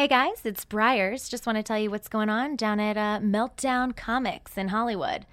[0.00, 1.28] Hey guys, it's Briars.
[1.28, 5.26] Just want to tell you what's going on down at uh, Meltdown Comics in Hollywood.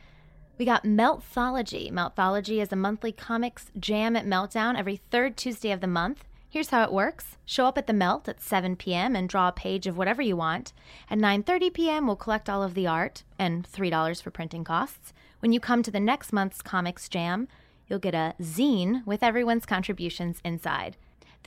[0.57, 1.89] We got Meltthology.
[1.89, 6.25] Meltthology is a monthly comics jam at Meltdown every third Tuesday of the month.
[6.49, 7.37] Here's how it works.
[7.45, 9.15] Show up at the Melt at 7 p.m.
[9.15, 10.73] and draw a page of whatever you want.
[11.09, 15.13] At 9:30 p.m., we'll collect all of the art and $3 for printing costs.
[15.39, 17.47] When you come to the next month's comics jam,
[17.87, 20.97] you'll get a zine with everyone's contributions inside.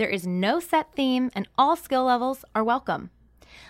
[0.00, 3.10] There is no set theme, and all skill levels are welcome.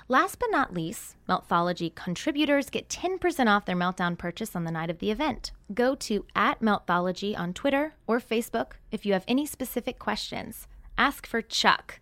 [0.06, 4.90] Last but not least, Meltthology contributors get 10% off their Meltdown purchase on the night
[4.90, 5.50] of the event.
[5.74, 10.68] Go to at Meltthology on Twitter or Facebook if you have any specific questions.
[10.96, 11.98] Ask for Chuck,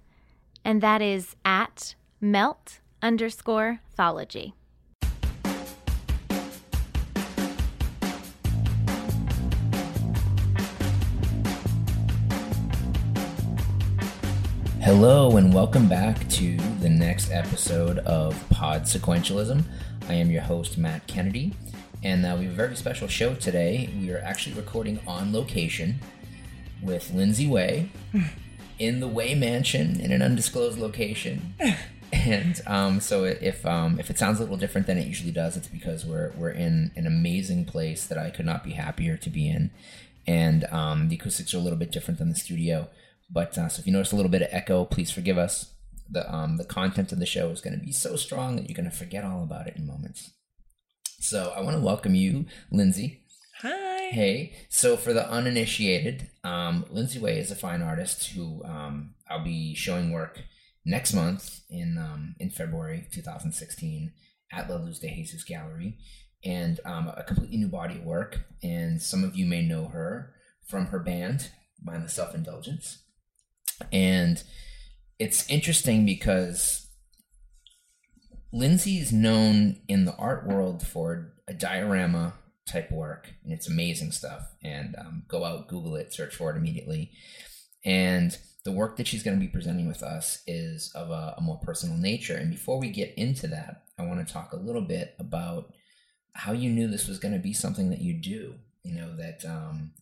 [0.62, 4.52] and that is at melt underscore thology.
[14.88, 19.62] Hello, and welcome back to the next episode of Pod Sequentialism.
[20.08, 21.54] I am your host, Matt Kennedy,
[22.02, 23.90] and uh, we have a very special show today.
[24.00, 25.98] We are actually recording on location
[26.82, 27.90] with Lindsey Way
[28.78, 31.54] in the Way Mansion in an undisclosed location.
[32.10, 35.58] And um, so if um, if it sounds a little different than it usually does,
[35.58, 39.28] it's because we're we're in an amazing place that I could not be happier to
[39.28, 39.70] be in,
[40.26, 42.88] and um, the acoustics are a little bit different than the studio.
[43.30, 45.74] But uh, so if you notice a little bit of echo, please forgive us.
[46.10, 48.76] The um, the content of the show is going to be so strong that you're
[48.76, 50.30] going to forget all about it in moments.
[51.20, 53.24] So I want to welcome you, Lindsey.
[53.60, 54.10] Hi.
[54.10, 59.44] Hey, so for the uninitiated, um, Lindsey Way is a fine artist who um, I'll
[59.44, 60.40] be showing work
[60.86, 64.12] next month in um, in February 2016
[64.50, 65.98] at La Luz de Jesus Gallery,
[66.44, 68.40] and um, a completely new body of work.
[68.62, 70.32] And some of you may know her
[70.66, 71.50] from her band,
[71.82, 73.02] Mindless Self Indulgence.
[73.92, 74.42] And
[75.18, 76.88] it's interesting because
[78.52, 82.34] Lindsey is known in the art world for a diorama
[82.66, 84.54] type work, and it's amazing stuff.
[84.62, 87.10] And um, go out, Google it, search for it immediately.
[87.84, 91.40] And the work that she's going to be presenting with us is of a, a
[91.40, 92.36] more personal nature.
[92.36, 95.72] And before we get into that, I want to talk a little bit about
[96.34, 98.54] how you knew this was going to be something that you do.
[98.84, 99.92] You know that um,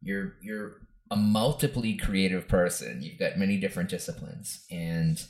[0.00, 0.80] you're you're
[1.10, 3.02] a multiply creative person.
[3.02, 5.22] You've got many different disciplines, and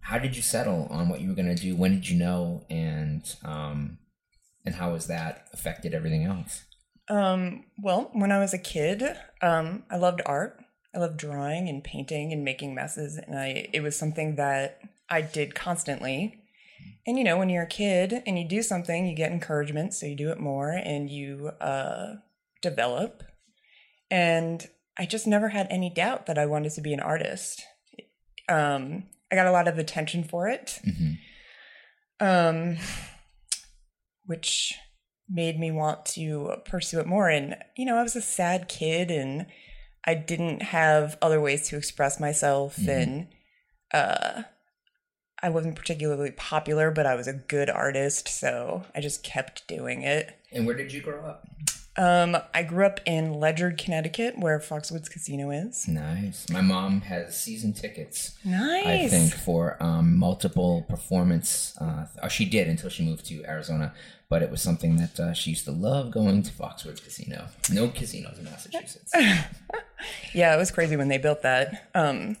[0.00, 1.76] how did you settle on what you were going to do?
[1.76, 3.98] When did you know, and um,
[4.64, 6.64] and how has that affected everything else?
[7.08, 9.02] Um, well, when I was a kid,
[9.42, 10.58] um, I loved art.
[10.94, 15.20] I loved drawing and painting and making messes, and I it was something that I
[15.22, 16.40] did constantly.
[17.06, 20.06] And you know, when you're a kid and you do something, you get encouragement, so
[20.06, 22.14] you do it more and you uh,
[22.62, 23.22] develop.
[24.10, 24.66] And
[24.98, 27.62] I just never had any doubt that I wanted to be an artist.
[28.48, 30.80] Um, I got a lot of attention for it,
[32.20, 32.76] um,
[34.26, 34.74] which
[35.28, 37.28] made me want to pursue it more.
[37.28, 39.46] And, you know, I was a sad kid and
[40.04, 42.76] I didn't have other ways to express myself.
[42.86, 43.28] And
[43.92, 44.42] uh,
[45.42, 48.28] I wasn't particularly popular, but I was a good artist.
[48.28, 50.38] So I just kept doing it.
[50.52, 51.46] And where did you grow up?
[51.96, 55.86] Um, I grew up in Ledyard, Connecticut, where Foxwoods Casino is.
[55.86, 56.48] Nice.
[56.50, 58.36] My mom has season tickets.
[58.44, 58.86] Nice.
[58.86, 61.76] I think for um, multiple performance.
[61.80, 63.94] Uh, or she did until she moved to Arizona,
[64.28, 67.46] but it was something that uh, she used to love going to Foxwoods Casino.
[67.70, 69.12] No casinos in Massachusetts.
[70.34, 71.88] Yeah, it was crazy when they built that.
[71.94, 72.36] Um,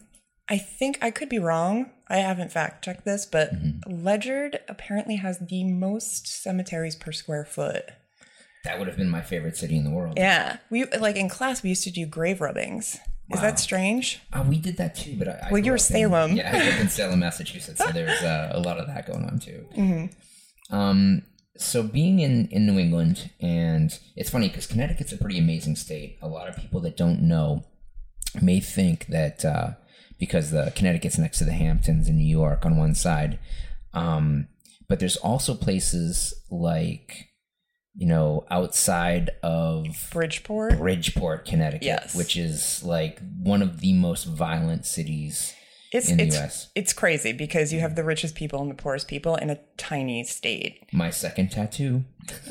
[0.48, 1.90] I think I could be wrong.
[2.08, 3.50] I haven't fact checked this, but
[3.86, 7.90] Ledyard apparently has the most cemeteries per square foot.
[8.64, 10.14] That would have been my favorite city in the world.
[10.16, 12.98] Yeah, we like in class we used to do grave rubbings.
[13.30, 14.20] Is that strange?
[14.34, 16.32] Uh, we did that too, but I, I Well, you're up in- Salem.
[16.36, 19.38] yeah, I up in Salem, Massachusetts, so there's uh, a lot of that going on
[19.38, 19.66] too.
[19.76, 20.74] Mm-hmm.
[20.74, 21.22] Um,
[21.56, 26.18] so being in in New England, and it's funny because Connecticut's a pretty amazing state.
[26.20, 27.64] A lot of people that don't know
[28.42, 29.70] may think that uh,
[30.18, 33.38] because the Connecticut's next to the Hamptons in New York on one side,
[33.94, 34.48] um,
[34.88, 37.28] but there's also places like
[37.96, 40.78] you know outside of Bridgeport.
[40.78, 42.14] Bridgeport, Connecticut, Yes.
[42.14, 45.54] which is like one of the most violent cities
[45.92, 46.68] It's in the it's U.S.
[46.74, 50.24] it's crazy because you have the richest people and the poorest people in a tiny
[50.24, 50.84] state.
[50.92, 52.04] My second tattoo,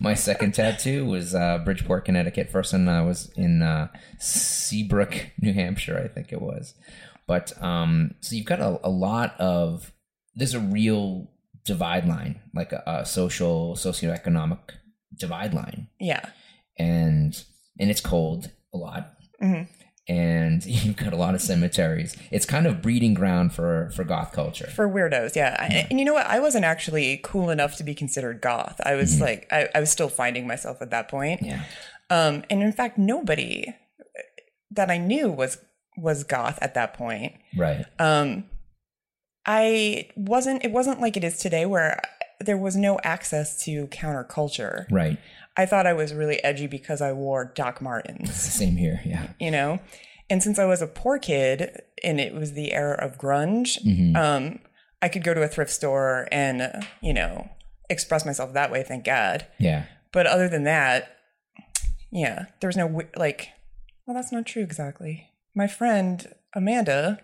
[0.00, 2.48] my second tattoo was uh, Bridgeport, Connecticut.
[2.50, 6.74] First one I was in uh, Seabrook, New Hampshire, I think it was.
[7.26, 9.92] But um, so you've got a, a lot of
[10.34, 11.30] there's a real
[11.64, 14.58] divide line, like a, a social socioeconomic
[15.18, 16.24] divide line, Yeah.
[16.78, 17.42] and
[17.78, 19.14] and it's cold a lot.
[19.42, 19.66] Mhm.
[20.08, 22.16] and you've got a lot of cemeteries.
[22.30, 24.66] It's kind of breeding ground for for goth culture.
[24.66, 27.94] for weirdos yeah I- and you know what i wasn't actually cool enough to be
[27.94, 31.62] considered goth i was like I, I was still finding myself at that point Yeah.
[32.10, 33.72] um and in fact nobody
[34.72, 35.58] that i knew was
[35.96, 37.84] was goth at that point Right.
[37.98, 38.44] um
[39.46, 42.00] i wasn't it wasn't like it is today where
[42.40, 45.18] there was no access to counterculture Right.
[45.56, 49.00] i thought i was really edgy because i wore doc martens Same here.
[49.04, 49.28] Yeah.
[49.40, 49.80] you know
[50.30, 54.16] and since i was a poor kid and it was the era of grunge Mhm.
[54.16, 54.58] um
[55.00, 57.48] i could go to a thrift store and uh, you know
[57.90, 59.84] express myself that way thank god Yeah.
[60.12, 61.16] but other than that
[62.10, 63.50] yeah there was no like
[64.06, 67.18] well that's not true exactly my friend amanda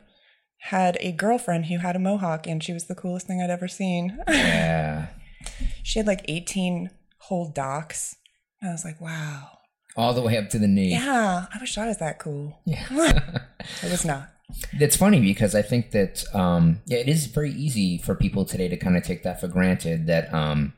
[0.62, 3.68] had a girlfriend who had a mohawk and she was the coolest thing i'd ever
[3.68, 5.06] seen Yeah.
[5.82, 8.16] she had like 18 whole docks
[8.60, 9.48] and i was like wow
[9.96, 10.90] All the way up to the knee.
[10.90, 12.84] yeah i wish i was that cool Yeah.
[12.90, 14.28] i was not
[14.80, 18.66] It's funny because I think that um, yeah, it is very easy for people today
[18.68, 20.06] to kind of take that for granted.
[20.06, 20.72] That um,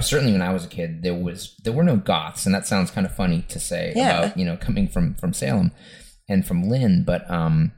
[0.00, 2.90] certainly when I was a kid, there was there were no goths, and that sounds
[2.90, 4.18] kind of funny to say Yeah.
[4.24, 5.72] about you know coming from from Salem
[6.28, 7.72] and from Lynn, but um,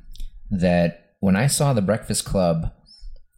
[0.51, 2.73] that when I saw the Breakfast Club,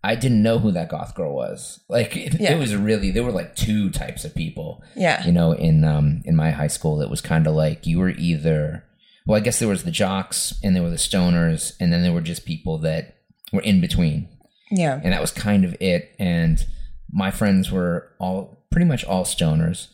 [0.03, 1.81] I didn't know who that goth girl was.
[1.89, 2.53] Like it, Yeah.
[2.55, 6.23] it was really there were like two types of people yeah you know in um
[6.25, 8.85] in my high school it was kind of like you were either
[9.27, 12.13] well i guess there was the jocks and there were the stoners and then there
[12.13, 13.17] were just people that
[13.53, 14.29] were in between
[14.71, 16.65] yeah and that was kind of it and
[17.11, 19.89] my friends were all pretty much all stoners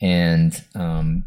[0.00, 1.24] and um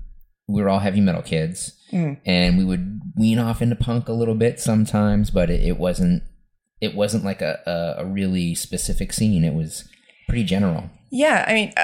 [0.52, 2.20] we were all heavy metal kids Mm.
[2.26, 6.24] and we would wean off into punk a little bit sometimes but it, it wasn't
[6.80, 9.90] it wasn't like a, a, a really specific scene it was
[10.30, 11.84] pretty general Yeah, I mean, uh,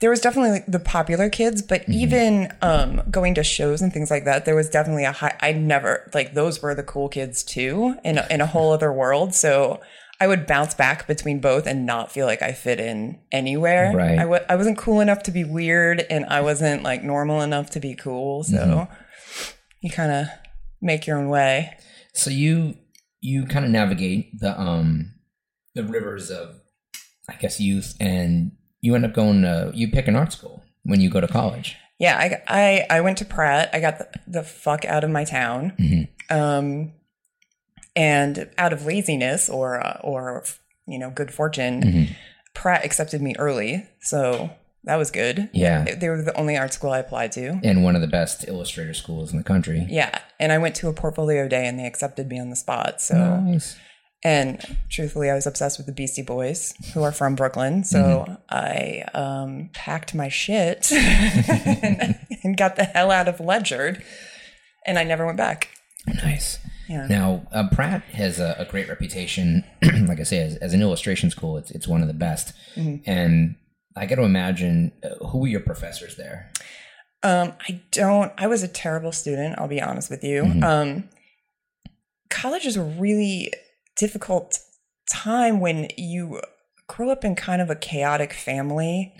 [0.00, 4.10] there was definitely like, the popular kids, but even um, going to shows and things
[4.10, 5.36] like that, there was definitely a high.
[5.40, 8.92] I never like those were the cool kids too, in a, in a whole other
[8.92, 9.34] world.
[9.34, 9.80] So
[10.22, 13.92] I would bounce back between both and not feel like I fit in anywhere.
[13.94, 14.18] Right.
[14.18, 17.70] I w- I wasn't cool enough to be weird, and I wasn't like normal enough
[17.70, 18.44] to be cool.
[18.44, 18.86] So
[19.80, 20.26] you kind of
[20.82, 21.76] make your own way.
[22.12, 22.74] So you
[23.22, 25.14] you kind of navigate the um
[25.74, 26.56] the rivers of
[27.28, 28.52] I guess youth, and
[28.82, 31.76] you end up going to you pick an art school when you go to college.
[31.98, 33.68] Yeah, I, I, I went to Pratt.
[33.74, 35.74] I got the, the fuck out of my town.
[35.78, 36.08] Mhm.
[36.34, 36.92] Um,
[38.00, 40.44] and out of laziness or, uh, or,
[40.86, 42.08] you know, good fortune, Mhm.
[42.54, 43.86] Pratt accepted me early.
[44.00, 44.50] So
[44.84, 45.50] that was good.
[45.52, 45.84] Yeah.
[45.84, 47.60] They, they were the only art school I applied to.
[47.62, 49.86] And one of the best illustrator schools in the country.
[49.88, 50.18] Yeah.
[50.38, 53.00] And I went to a portfolio day and they accepted me on the spot.
[53.02, 53.76] So, Nice.
[54.24, 54.58] and
[54.88, 57.84] truthfully, I was obsessed with the Beastie Boys, who are from Brooklyn.
[57.84, 64.02] So I um, packed my shit and, and got the hell out of Ledyard,
[64.86, 65.68] and I never went back.
[66.24, 66.58] Nice.
[66.90, 67.06] Yeah.
[67.06, 69.64] Now, uh, Pratt has a, a great reputation.
[70.08, 72.52] like I say, as, as an illustration school, it's it's one of the best.
[73.06, 73.54] And
[73.96, 76.50] I got to imagine uh, who were your professors there?
[77.22, 78.32] Um, I don't.
[78.36, 79.54] I was a terrible student.
[79.58, 80.42] I'll be honest with you.
[80.64, 81.08] Um,
[82.28, 83.52] college is a really
[83.96, 84.58] difficult
[85.12, 86.40] time when you
[86.88, 89.12] grow up in kind of a chaotic family.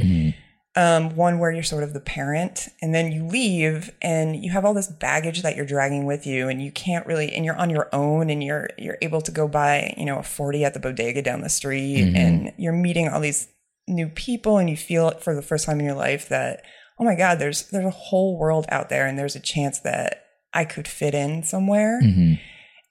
[0.81, 4.65] Um, one where you're sort of the parent, and then you leave, and you have
[4.65, 7.71] all this baggage that you're dragging with you, and you can't really, and you're on
[7.71, 10.81] your own, and you're you're able to go buy, you know, a forty at the
[10.81, 13.49] bodega down the street, and you're meeting all these
[13.89, 16.63] new people, and you feel for the first time in your life that
[16.99, 20.23] oh my god there's there's a whole world out there and there's a chance that
[20.53, 22.39] i could fit in somewhere Mhm.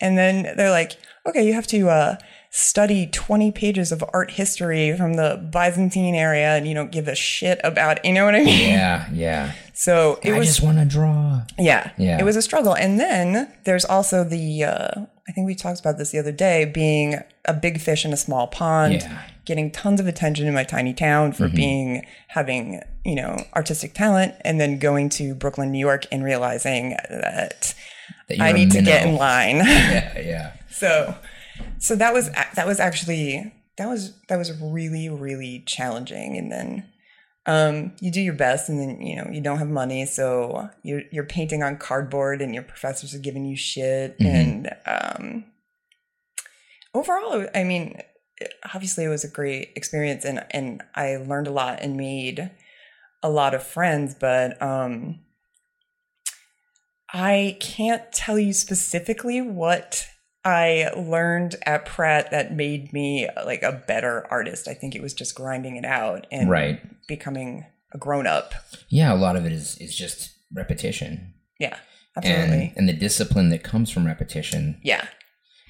[0.01, 0.93] and then they're like
[1.27, 2.15] okay you have to uh,
[2.51, 7.13] study 20 pages of art history from the byzantine area and you don't give a
[7.15, 8.05] shit about it.
[8.05, 9.51] you know what i mean Yeah, yeah.
[9.73, 11.41] so it I was just want to draw.
[11.59, 12.19] yeah, Yeah.
[12.19, 12.75] It was a struggle.
[12.75, 14.91] And then there's also the, uh,
[15.27, 17.15] I think we talked about this the other day, being
[17.45, 18.99] a big fish in a small pond, Yeah.
[19.07, 19.17] Mm-hmm.
[19.45, 24.33] getting tons of attention in my tiny town for being, having, you know, artistic talent,
[24.41, 27.73] and then going to Brooklyn, New York and realizing that
[28.27, 29.57] That I need to get in line.
[29.57, 30.51] Yeah, yeah.
[30.69, 31.15] so,
[31.77, 36.37] so that was, that was actually, that was, that was really, really challenging.
[36.37, 36.85] And then,
[37.49, 40.05] um, you do your best and then you know you don't have money.
[40.05, 44.15] So you're you're painting on cardboard and your professors are giving you shit.
[44.19, 45.45] And um
[46.93, 47.99] overall i mean
[48.73, 52.51] obviously it was a great experience and and i learned a lot and made
[53.23, 54.13] a lot of friends.
[54.13, 55.19] But um
[57.13, 60.08] i can't tell you specifically what
[60.45, 64.67] I learned at Pratt that made me like a better artist.
[64.67, 66.79] I think it was just grinding it out and Right.
[67.07, 68.53] becoming a grown up.
[68.87, 71.33] Yeah, a lot of it is is just repetition.
[71.59, 71.77] Yeah,
[72.15, 72.67] Absolutely.
[72.67, 74.79] and and the discipline that comes from repetition.
[74.83, 75.07] yeah.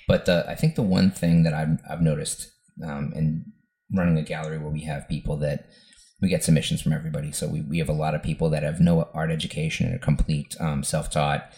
[0.07, 2.51] But the I think the one thing that I've I've noticed
[2.83, 3.45] um, in
[3.91, 5.67] running a gallery where we have people that
[6.21, 7.31] we get submissions from everybody.
[7.31, 9.99] So we, we have a lot of people that have no art education and are
[9.99, 11.51] complete um, self taught,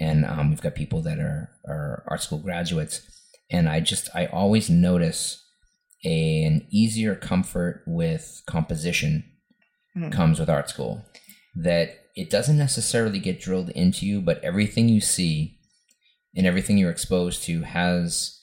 [0.00, 3.02] and um, we've got people that are are art school graduates.
[3.50, 5.44] And I just I always notice
[6.04, 9.24] a, an easier comfort with composition
[10.10, 11.04] comes with art school.
[11.54, 15.58] That it doesn't necessarily get drilled into you, but everything you see
[16.34, 18.35] and everything you're exposed to has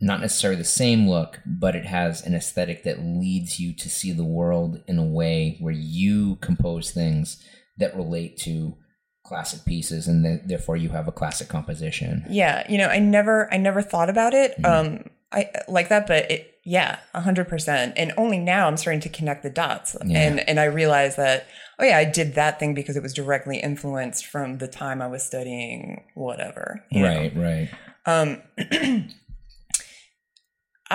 [0.00, 4.12] not necessarily the same look, but it has an aesthetic that leads you to see
[4.12, 7.42] the world in a way where you compose things
[7.78, 8.76] that relate to
[9.24, 12.24] classic pieces and that therefore you have a classic composition.
[12.28, 16.30] Yeah, you know, I never I never thought about it um I like that but
[16.30, 17.92] it yeah, 100%.
[17.94, 19.94] And only now I'm starting to connect the dots.
[20.02, 20.18] Yeah.
[20.18, 21.46] And and I realize that
[21.78, 25.06] oh yeah, I did that thing because it was directly influenced from the time I
[25.06, 26.84] was studying whatever.
[26.90, 27.08] you know?
[27.08, 27.70] Right, right.
[28.06, 28.42] Um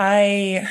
[0.01, 0.65] I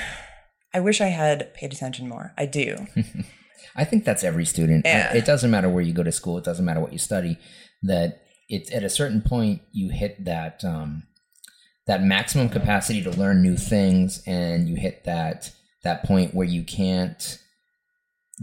[0.74, 2.32] I wish I had paid attention more.
[2.38, 2.86] I do.
[3.76, 4.82] I think that's every student.
[4.86, 5.12] Yeah.
[5.14, 6.38] It doesn't matter where you go to school.
[6.38, 7.36] It doesn't matter what you study.
[7.82, 11.02] That it's at a certain point you hit that um,
[11.86, 15.52] that maximum capacity to learn new things, and you hit that
[15.84, 17.38] that point where you can't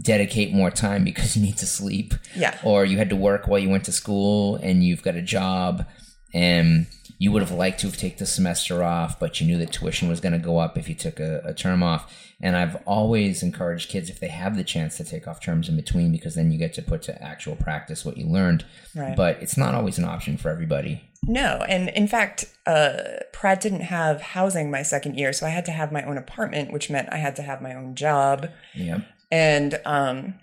[0.04, 2.56] dedicate more time because you need to sleep, Yeah.
[2.64, 5.84] or you had to work while you went to school, and you've got a job,
[6.32, 6.86] and
[7.18, 10.08] you would have liked to have taken the semester off, but you knew that tuition
[10.08, 12.14] was going to go up if you took a, a term off.
[12.40, 15.76] And I've always encouraged kids if they have the chance to take off terms in
[15.76, 18.66] between, because then you get to put to actual practice what you learned.
[18.94, 19.16] Right.
[19.16, 21.02] But it's not always an option for everybody.
[21.24, 22.98] No, and in fact, uh,
[23.32, 26.72] Pratt didn't have housing my second year, so I had to have my own apartment,
[26.72, 28.50] which meant I had to have my own job.
[28.74, 29.00] Yeah.
[29.30, 30.34] And um,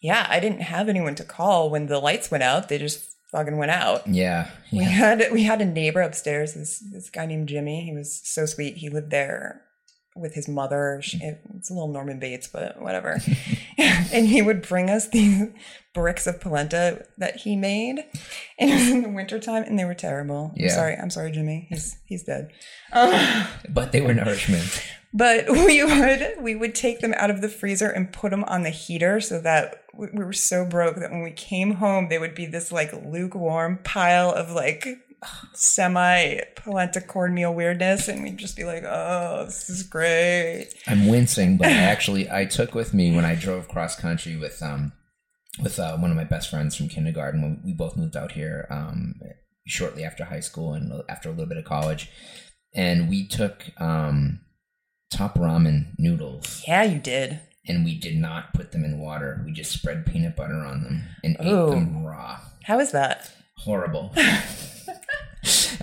[0.00, 2.68] yeah, I didn't have anyone to call when the lights went out.
[2.68, 4.06] They just fucking went out.
[4.06, 4.50] Yeah.
[4.70, 6.54] We had we had a neighbor upstairs.
[6.54, 7.84] This this guy named Jimmy.
[7.84, 8.76] He was so sweet.
[8.76, 9.62] He lived there
[10.14, 11.00] with his mother.
[11.02, 11.18] She,
[11.56, 13.18] it's a little Norman Bates, but whatever.
[13.78, 15.48] and he would bring us these
[15.94, 18.04] bricks of polenta that he made,
[18.58, 20.52] and it was in the wintertime, and they were terrible.
[20.54, 20.64] Yeah.
[20.68, 20.94] I'm sorry.
[20.96, 21.66] I'm sorry, Jimmy.
[21.68, 22.50] He's he's dead.
[22.92, 24.82] Um, But they were nourishment.
[25.14, 28.62] but we would we would take them out of the freezer and put them on
[28.62, 32.18] the heater so that we we were so broke that when we came home they
[32.18, 34.86] would be this like lukewarm pile of like
[35.54, 41.56] semi polenta cornmeal weirdness and we'd just be like oh this is great I'm wincing,
[41.56, 44.92] but I actually I took with me when I drove cross country with um
[45.62, 48.66] with uh, one of my best friends from kindergarten when we both moved out here
[48.70, 49.14] um
[49.66, 52.10] shortly after high school and after a little bit of college,
[52.74, 54.40] and we took um
[55.12, 57.38] top ramen noodles yeah you did
[57.68, 59.40] and we did not put them in water.
[59.46, 61.68] We just spread peanut butter on them and Ooh.
[61.68, 62.40] ate them raw.
[62.64, 64.12] how is that Horrible.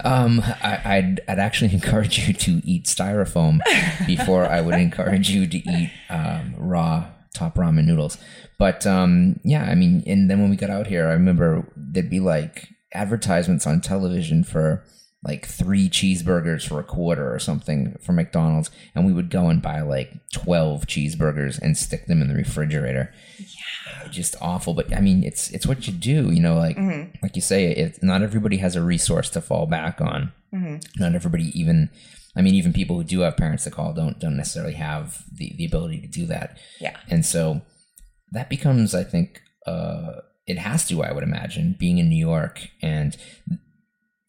[0.04, 3.60] um, I, I'd I'd actually encourage you to eat styrofoam
[4.06, 8.18] before I would encourage you to eat um, raw top ramen noodles.
[8.58, 12.10] But um, yeah, I mean, and then when we got out here, I remember there'd
[12.10, 14.84] be like advertisements on television for
[15.24, 19.62] like three cheeseburgers for a quarter or something for McDonald's, and we would go and
[19.62, 23.14] buy like twelve cheeseburgers and stick them in the refrigerator
[24.10, 26.78] just awful but i mean it's it's what you do you know like
[27.22, 30.32] like you say it not everybody has a resource to fall back on.
[30.98, 31.90] Not everybody even
[32.36, 35.54] i mean even people who do have parents to call don't don't necessarily have the
[35.58, 36.58] the ability to do that.
[36.80, 36.98] Yeah.
[37.10, 37.62] And so
[38.32, 40.14] that becomes i think uh
[40.48, 42.68] it has to i would imagine being in new york.
[42.82, 43.16] And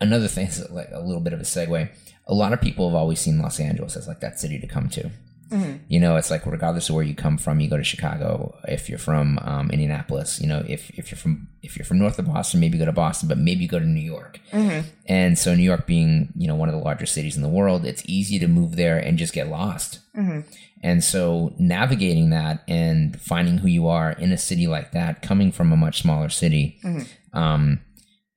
[0.01, 1.89] another thing is like a little bit of a segue.
[2.27, 4.89] A lot of people have always seen los angeles as like that city to come
[4.91, 5.11] to
[5.89, 8.55] you know it's like regardless of where you come from you go to chicago.
[8.69, 12.19] If you're from um, indianapolis you know if, if you're from if you're from north
[12.19, 14.41] of boston maybe go to boston but maybe go to new york.
[15.07, 17.85] And so new york being you know one of the largest cities in the world
[17.85, 20.01] it's easy to move there and just get lost.
[20.83, 25.53] And so navigating that and finding who you are in a city like that coming
[25.53, 26.79] from a much smaller city
[27.33, 27.81] um,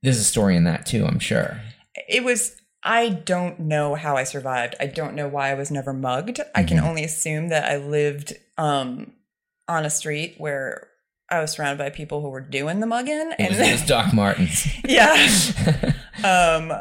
[0.01, 1.61] there's a story in that too i'm sure.
[2.09, 4.75] It was I don't know how I survived.
[4.79, 6.39] I don't know why I was never mugged.
[6.53, 9.13] I can only assume that I lived um,
[9.67, 10.87] on a street where
[11.29, 13.31] I was surrounded by people who were doing the mugging.
[13.39, 15.13] it was, it was doc martens yeah.
[16.23, 16.71] um,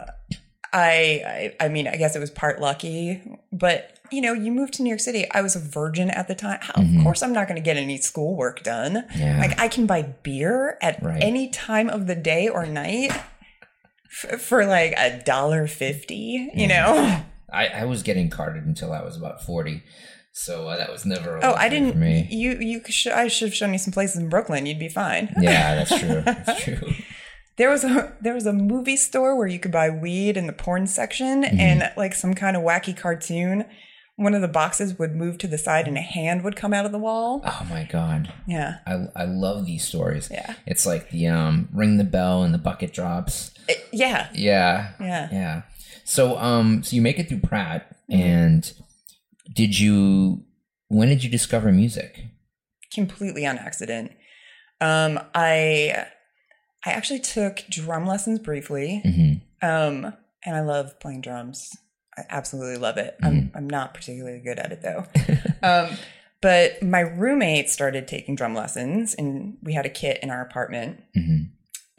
[0.74, 4.74] I, I I mean, I guess it was part lucky, but you know, you moved
[4.74, 5.30] to New York City.
[5.30, 6.58] I was a virgin at the time.
[6.60, 9.04] How, Of course, I'm not going to get any schoolwork done.
[9.16, 9.38] Yeah.
[9.38, 11.22] Like I can buy beer at Right.
[11.22, 13.10] any time of the day or night
[14.24, 16.50] f- for like a dollar fifty.
[16.54, 17.22] You know.
[17.52, 19.82] I, I was getting carded until I was about 40.
[20.32, 21.92] So uh, that was never a Oh, I didn't.
[21.92, 22.26] for me.
[22.30, 24.64] You you sh- I should have shown you some places in Brooklyn.
[24.64, 25.34] You'd be fine.
[25.40, 26.22] Yeah, that's true.
[26.24, 26.94] That's true.
[27.58, 30.54] there was a there was a movie store where you could buy weed in the
[30.54, 31.60] porn section Mm-hmm.
[31.60, 33.66] and like some kind of wacky cartoon.
[34.16, 36.86] One of the boxes would move to the side and a hand would come out
[36.86, 37.42] of the wall.
[37.44, 38.32] Oh my god.
[38.46, 38.76] Yeah.
[38.86, 40.28] I, I love these stories.
[40.30, 40.54] Yeah.
[40.66, 43.51] It's like the um ring the bell and the bucket drops.
[43.68, 44.28] It- yeah.
[44.34, 44.92] Yeah.
[45.00, 45.28] Yeah.
[45.32, 45.62] Yeah.
[46.04, 48.70] So um so you make it through Pratt and
[49.52, 50.44] did you
[50.88, 52.24] when did you discover music?
[52.92, 54.12] completely on accident.
[54.80, 56.06] Um, I
[56.84, 60.12] I actually took drum lessons briefly, hmm um,
[60.44, 61.70] and I love playing drums.
[62.18, 63.16] I absolutely love it.
[63.22, 65.06] I'm I'm not particularly good at it though.
[65.66, 65.96] um,
[66.42, 71.00] but my roommate started taking drum lessons, and we had a kit in our apartment.
[71.14, 71.42] hmm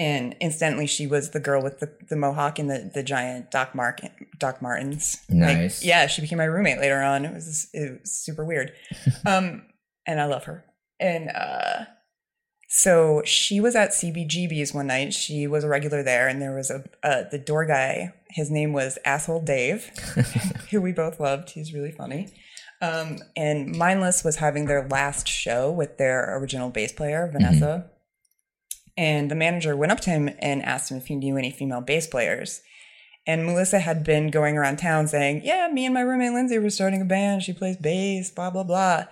[0.04, 3.74] And incidentally, she was the girl with the, the mohawk and the, the giant Doc
[3.74, 4.02] Mark
[4.38, 5.18] Doc Martens.
[5.30, 5.86] Like, Nice.
[5.86, 7.24] yeah, she became my roommate later on.
[7.26, 8.74] It was it was super weird.
[9.26, 9.64] um,
[10.06, 10.66] and I love her.
[11.00, 11.86] And uh,
[12.68, 15.14] so she was at CBGB's one night.
[15.14, 18.14] She was a regular there, and there was a uh, the door guy.
[18.30, 19.86] His name was Asshole Dave,
[20.72, 21.52] who we both loved.
[21.52, 22.34] He's really funny.
[22.82, 27.90] Um, and Mindless was having their last show with their original bass player, Vanessa.
[28.96, 31.82] And the manager went up to him and asked him if he knew any female
[31.82, 32.62] bass players.
[33.26, 36.70] And Melissa had been going around town saying, Yeah, me and my roommate Lindsey were
[36.70, 37.44] starting a band.
[37.44, 39.06] She plays bass, blah, blah, blah.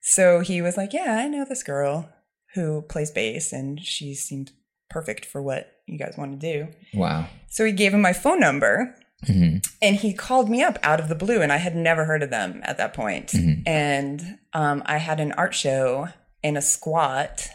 [0.00, 2.08] So he was like, Yeah, I know this girl
[2.54, 4.52] who plays bass, and she seemed
[4.88, 6.68] perfect for what you guys want to do.
[6.94, 7.26] Wow.
[7.48, 8.94] So he gave him my phone number
[9.26, 12.22] hmm and he called me up out of the blue and i had never heard
[12.22, 13.34] of them at that point.
[13.66, 16.06] and um, i had an art show
[16.44, 17.48] in a squat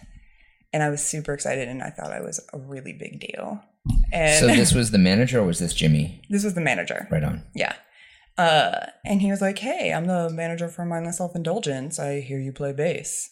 [0.74, 3.62] and i was super excited and i thought i was a really big deal.
[4.12, 6.22] And So this-, was the manager or was this Jimmy?
[6.30, 7.08] This was the manager.
[7.12, 7.44] Right on.
[7.54, 7.74] yeah.
[8.38, 12.52] Uh, and he was like hey i'm the manager for mindless self-indulgence i hear you
[12.52, 13.30] play bass.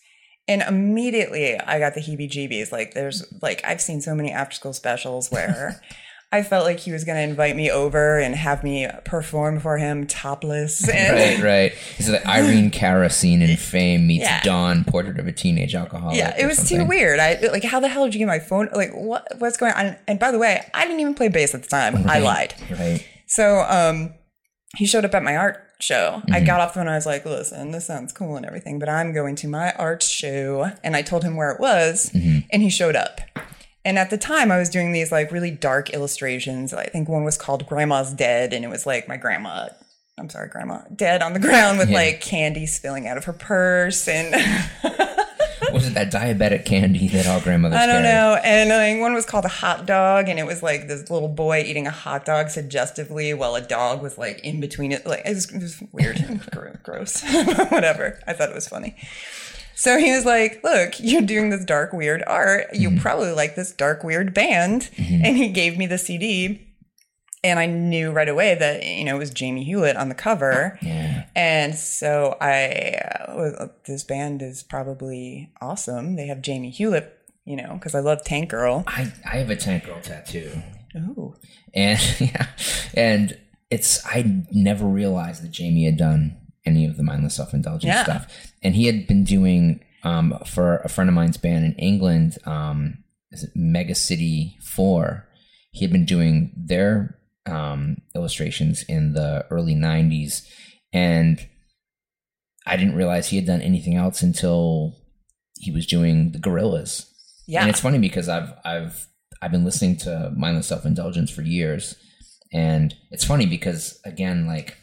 [0.47, 4.55] And immediately i got the heebie jeebies like there's like i've seen so many after
[4.55, 5.81] school specials where
[6.33, 9.77] I felt like he was going to invite me over and have me perform for
[9.77, 10.87] him topless.
[10.93, 11.73] And Right, right.
[11.97, 14.41] It's the Irene Cara scene in Fame meets Yeah.
[14.41, 16.17] Dawn, Portrait of a Teenage Alcoholic.
[16.17, 17.19] Yeah, it was too weird.
[17.19, 18.69] I like, how the hell did you get my phone?
[18.73, 19.97] Like, what what's going on?
[20.07, 22.07] And by the way, I didn't even play bass at the time.
[22.07, 22.53] I lied.
[22.71, 23.05] Right.
[23.27, 24.13] So, um,
[24.77, 26.21] he showed up at my art show.
[26.31, 26.87] I got off the phone.
[26.87, 30.01] I was like, "Listen, this sounds cool and everything, but I'm going to my art
[30.01, 33.19] show." And I told him where it was, and he showed up.
[33.83, 36.73] And at the time, I was doing these like really dark illustrations.
[36.73, 39.69] I think one was called "Grandma's Dead," and it was like my grandma.
[40.19, 41.95] I'm sorry, grandma, dead on the ground with Yeah.
[41.97, 44.33] like candy spilling out of her purse, and
[45.73, 48.13] Was it that diabetic candy that all grandmothers I don't carry?
[48.13, 48.35] know.
[48.43, 51.63] And like, one was called a hot dog, and it was like this little boy
[51.65, 55.05] eating a hot dog suggestively while a dog was like in between it.
[55.05, 56.41] Like it was, it was weird,
[56.83, 57.23] gross,
[57.69, 58.19] whatever.
[58.27, 58.95] I thought it was funny.
[59.81, 62.67] So he was like, "Look, you're doing this dark, weird art.
[62.71, 62.99] You mm-hmm.
[62.99, 65.25] probably like this dark, weird band." Mm-hmm.
[65.25, 66.67] And he gave me the CD,
[67.43, 70.77] and I knew right away that you know it was Jamie Hewlett on the cover.
[70.83, 71.25] Yeah.
[71.35, 72.93] And so I,
[73.27, 76.15] uh, uh this band is probably awesome.
[76.15, 78.83] They have Jamie Hewlett, you know, because I love Tank Girl.
[78.85, 80.61] I, I have a tank girl tattoo.
[80.95, 81.33] Ooh.
[81.73, 82.45] And yeah.
[82.93, 83.35] And
[83.71, 88.03] it's I never realized that Jamie had done any of the mindless self indulgence Yeah.
[88.03, 88.51] stuff.
[88.63, 93.03] And he had been doing um for a friend of mine's band in England, um
[93.31, 95.27] is it Mega City Four.
[95.71, 100.47] He had been doing their um illustrations in the early nineties
[100.93, 101.47] and
[102.65, 104.95] I didn't realize he had done anything else until
[105.57, 107.07] he was doing the Gorillaz.
[107.47, 107.61] Yeah.
[107.61, 109.07] And it's funny because I've I've
[109.41, 111.95] I've been listening to mindless self indulgence for years,
[112.53, 114.77] and it's funny because again, like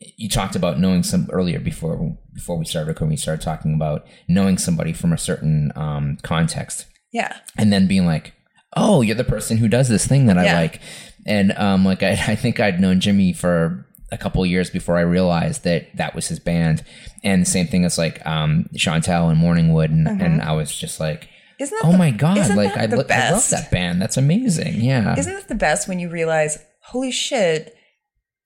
[0.00, 4.06] you talked about knowing some earlier before before we started recording, we started talking about
[4.28, 7.38] knowing somebody from a certain um, context, yeah.
[7.56, 8.34] and then being like,
[8.76, 10.80] "Oh, you're the person who does this thing that I like,"
[11.26, 14.96] and um, like I, I think I'd known Jimmy for a couple of years before
[14.96, 16.84] I realized that that was his band,
[17.24, 21.00] and the same thing as like um, Chantal and Morningwood, and, and I was just
[21.00, 21.28] like.
[21.58, 22.54] Isn't that Oh the, my god!
[22.54, 24.00] Like that I, lo- I love that band.
[24.00, 24.80] That's amazing.
[24.80, 25.18] Yeah.
[25.18, 27.76] Isn't it the best when you realize, holy shit,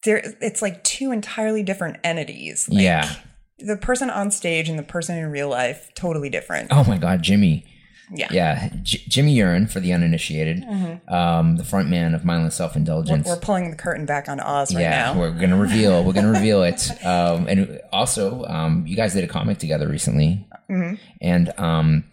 [0.04, 2.68] there it's like two entirely different entities.
[2.68, 3.14] Like, yeah.
[3.58, 6.68] The person on stage and the person in real life, totally different.
[6.72, 7.64] Oh my god, Jimmy.
[8.14, 8.28] Yeah.
[8.30, 10.64] Yeah, J- Jimmy Urine for the uninitiated,
[11.08, 13.26] um, the front man of mindless self indulgence.
[13.26, 15.18] We're pulling the curtain back on Oz right yeah, now.
[15.18, 16.04] we're gonna reveal.
[16.04, 16.90] We're gonna reveal it.
[17.06, 20.94] Um, and also, um, you guys did a comic together recently, Mm-hmm.
[21.22, 22.04] and um,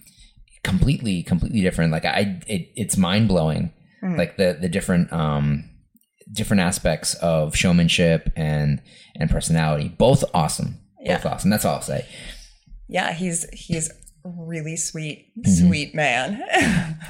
[0.63, 1.91] completely, completely different.
[1.91, 3.73] Like I, it, it's mind blowing.
[4.03, 4.15] Mm-hmm.
[4.17, 5.65] Like the the different um,
[6.31, 8.81] different aspects of showmanship and
[9.15, 9.89] and personality.
[9.97, 10.79] Both awesome.
[10.97, 11.31] Both Yeah.
[11.31, 11.49] awesome.
[11.49, 12.05] That's all I'll say.
[12.87, 13.91] Yeah, he's he's
[14.25, 16.41] really sweet, sweet man.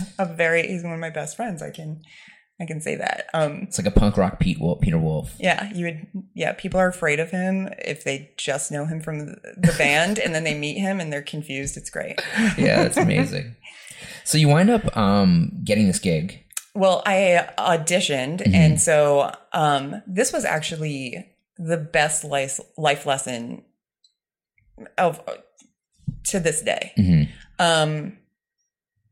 [0.19, 1.61] a very he's one of my best friends.
[1.61, 2.01] I can
[2.61, 3.27] I can say that.
[3.33, 5.33] Um It's like a punk rock Pete Wolf, Peter Wolf.
[5.39, 9.19] yeah, you would yeah, people are afraid of him if they just know him from
[9.19, 11.77] the, the band and then they meet him and they're confused.
[11.77, 12.19] It's great.
[12.57, 13.55] Yeah, that's amazing.
[14.23, 16.43] so you wind up um, getting this gig.
[16.75, 21.25] Well, I auditioned, and so um, this was actually
[21.57, 23.63] the best life life lesson
[24.97, 25.19] of
[26.25, 26.93] to this day.
[26.97, 27.27] Mhm.
[27.57, 28.17] Um,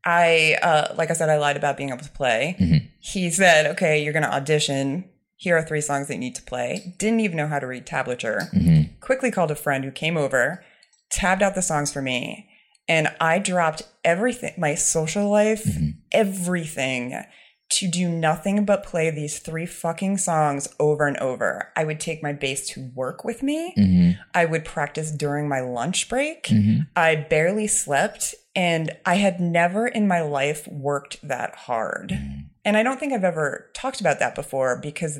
[0.05, 2.55] I uh, like I said, I lied about being able to play.
[2.59, 2.87] Mhm.
[2.99, 5.09] He said, "Okay, you're going to audition.
[5.35, 7.85] Here are three songs that you need to play." Didn't even know how to read
[7.85, 8.49] tablature.
[8.53, 8.99] Mhm.
[9.01, 10.63] Quickly called a friend who came over,
[11.09, 12.47] tabbed out the songs for me,
[12.87, 15.67] and I dropped everything, my social life,
[16.13, 17.23] everything
[17.69, 21.71] to do nothing but play these three fucking songs over and over.
[21.75, 23.73] I would take my bass to work with me.
[23.77, 24.17] Mhm.
[24.33, 26.45] I would practice during my lunch break.
[26.45, 26.87] Mhm.
[26.95, 32.17] I barely slept and I had never in my life worked that hard.
[32.63, 35.19] And I don't think I've ever talked about that before because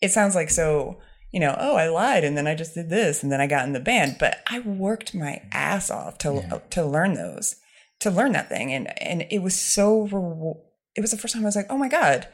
[0.00, 0.98] it sounds like so,
[1.32, 3.66] you know, oh, I lied and then I just did this and then I got
[3.66, 7.56] in the band, but I worked my ass off to to learn those,
[8.00, 10.54] to learn that thing and and it was so re-
[10.96, 12.28] it was the first time I was like, "Oh my god,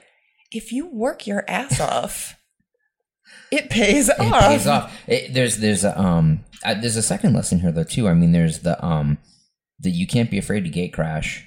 [0.52, 2.36] if you work your ass off,
[3.50, 4.96] it pays It off." pays off.
[5.06, 8.08] It, there's there's a um uh, there's a second lesson here though too.
[8.08, 9.18] I mean, there's the um
[9.80, 11.46] that you can't be afraid to gate crash.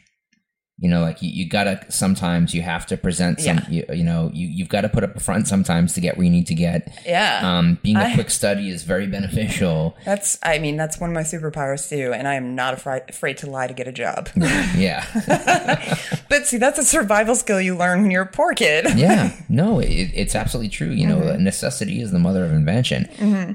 [0.83, 3.59] You know, like you, you gotta sometimes you have to present some.
[3.69, 3.85] Yeah.
[3.87, 6.25] You, you know, you you've got to put up a front sometimes to get where
[6.25, 6.91] you need to get.
[7.05, 7.39] Yeah.
[7.41, 9.95] Um, being a I- quick study is very beneficial.
[10.03, 13.37] That's, I mean, that's one of my superpowers too, and I am not afraid, afraid
[13.37, 14.27] to lie to get a job.
[14.75, 15.05] Yeah,
[16.29, 18.85] but see, that's a survival skill you learn when you're a poor kid.
[18.97, 19.31] yeah.
[19.47, 20.89] No, it, it's absolutely true.
[20.89, 23.07] You know, necessity is the mother of invention.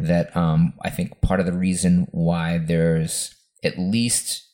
[0.03, 4.47] That um, I think part of the reason why there's at least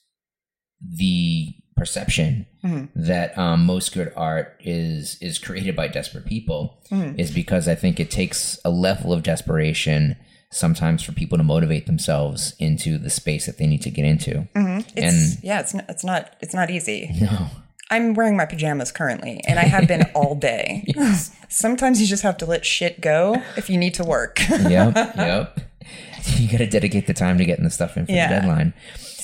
[0.80, 2.84] the perception mm-hmm.
[2.94, 7.18] that um, most good art is is created by desperate people mm-hmm.
[7.18, 10.16] is because I think it takes a level of desperation
[10.54, 14.46] sometimes for people to motivate themselves into the space that they need to get into.
[14.54, 14.88] Mm-hmm.
[14.96, 17.10] It's, yeah, it's not, it's not, it's not easy.
[17.20, 17.48] No.
[17.90, 20.84] I'm wearing my pajamas currently, and I have been all day.
[21.48, 24.40] Sometimes you just have to let shit go if you need to work.
[24.48, 25.60] yep, yep.
[26.38, 28.28] You got to dedicate the time to getting the stuff in for Yeah.
[28.28, 28.72] the deadline.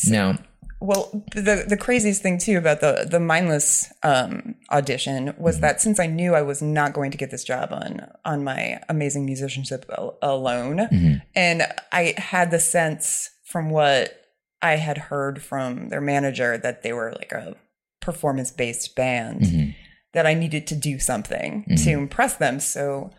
[0.09, 0.39] Now,
[0.81, 6.01] Well, the the craziest thing too about the the mindless um, audition was that since
[6.01, 9.85] I knew I was not going to get this job on on my amazing musicianship
[9.97, 10.89] al- alone,
[11.35, 11.63] and
[11.93, 14.15] I had the sense from what
[14.63, 17.57] I had heard from their manager that they were like a
[18.01, 19.75] performance based band
[20.15, 22.59] that I needed to do something to impress them.
[22.59, 23.11] So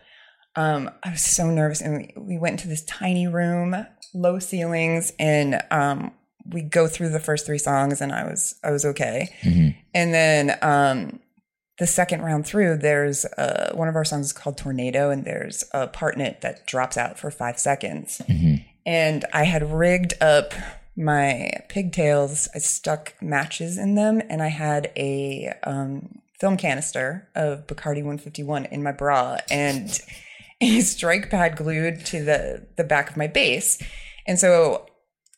[0.56, 5.12] um, I was so nervous, and we, we went into this tiny room, low ceilings,
[5.18, 6.12] and um,
[6.46, 9.28] we go through the first three songs, and I was I was okay.
[9.94, 11.20] And then um,
[11.78, 15.64] the second round through, there's uh, one of our songs is called Tornado, and there's
[15.72, 18.20] a part in it that drops out for five seconds.
[18.86, 20.54] And I had rigged up
[20.96, 22.48] my pigtails.
[22.54, 28.66] I stuck matches in them, and I had a um, film canister of Bacardi 151
[28.66, 29.98] in my bra, and
[30.60, 33.82] a strike pad glued to the the back of my bass.
[34.26, 34.86] And so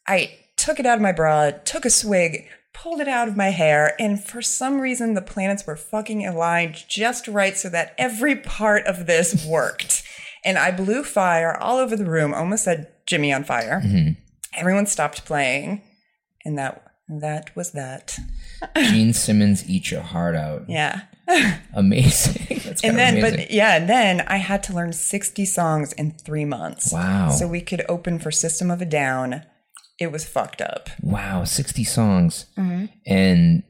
[0.06, 3.50] I took it out of my bra, took a swig, pulled it out of my
[3.50, 8.36] hair, and for some reason the planets were fucking aligned just right so that every
[8.36, 10.02] part of this worked.
[10.44, 13.80] And I blew fire all over the room, almost said Jimmy on fire.
[13.84, 14.12] Mm-hmm.
[14.56, 15.82] Everyone stopped playing,
[16.44, 18.18] and that that was that.
[18.76, 20.64] Gene Simmons, eat your heart out.
[20.68, 21.02] Yeah.
[21.74, 22.60] Amazing.
[22.64, 23.38] That's And then, amazing.
[23.40, 26.92] but yeah, and then I had to learn 60 songs in three months.
[26.92, 27.30] Wow.
[27.30, 29.42] So we could open for System of a Down.
[30.00, 30.90] It was fucked up.
[31.02, 32.46] wow, sixty songs.
[32.58, 32.86] Mm-hmm.
[33.06, 33.62] And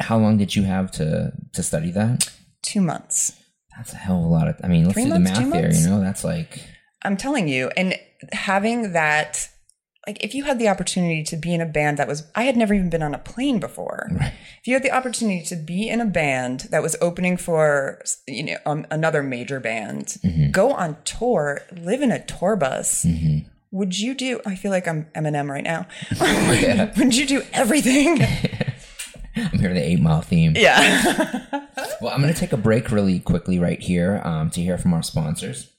[0.00, 2.30] how long did you have to to study that?
[2.62, 3.32] Two months.
[3.76, 4.56] That's a hell of a lot of.
[4.62, 5.62] I mean, let's Three do the months, two math there.
[5.62, 5.82] months?
[5.84, 6.60] You know, that's like
[7.04, 7.94] I'm telling you, and
[8.32, 9.48] having that,
[10.06, 12.56] like, if you had the opportunity to be in a band that was, I had
[12.56, 14.08] never even been on a plane before.
[14.60, 18.42] If you had the opportunity to be in a band that was opening for, you
[18.42, 20.50] know, um, another major band, Mm-hmm.
[20.50, 23.04] go on tour, live in a tour bus.
[23.70, 24.40] Would you do?
[24.46, 25.86] I feel like I'm Eminem right now.
[26.96, 28.22] Would you do everything?
[29.36, 30.54] I'm hearing the Eight Mile theme.
[30.56, 31.46] yeah.
[32.00, 34.94] Well, I'm going to take a break really quickly right here um, to hear from
[34.94, 35.70] our sponsors,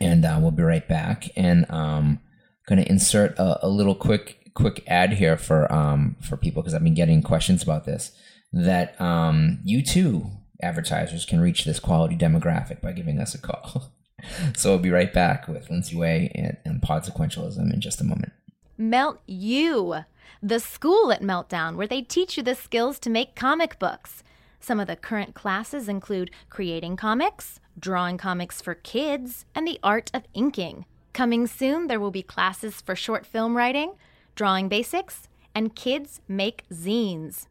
[0.00, 1.28] and uh, we'll be right back.
[1.36, 2.20] And um,
[2.66, 6.74] going to insert a, a little quick quick ad here for um, for people because
[6.74, 8.12] I've been getting questions about this.
[8.52, 10.26] That um, you too,
[10.62, 13.92] advertisers, can reach this quality demographic by giving us a call.
[14.56, 18.04] So we'll be right back with Lindsey Way and, and Pod Sequentialism in just a
[18.04, 18.32] moment.
[18.76, 20.04] Melt you.
[20.42, 24.22] the school at Meltdown, where they teach you the skills to make comic books.
[24.58, 30.10] Some of the current classes include creating comics, drawing comics for kids, and the art
[30.14, 30.84] of inking.
[31.12, 33.94] Coming soon, there will be classes for short film writing,
[34.34, 37.46] drawing basics, and kids make zines.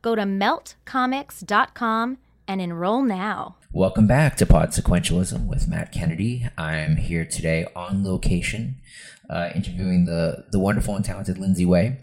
[0.00, 3.56] Go to meltcomics.com and enroll now.
[3.72, 6.48] Welcome back to Pod Sequentialism with Matt Kennedy.
[6.56, 8.76] I'm here today on location,
[9.28, 11.98] uh, interviewing the the wonderful and talented Lindsey Way,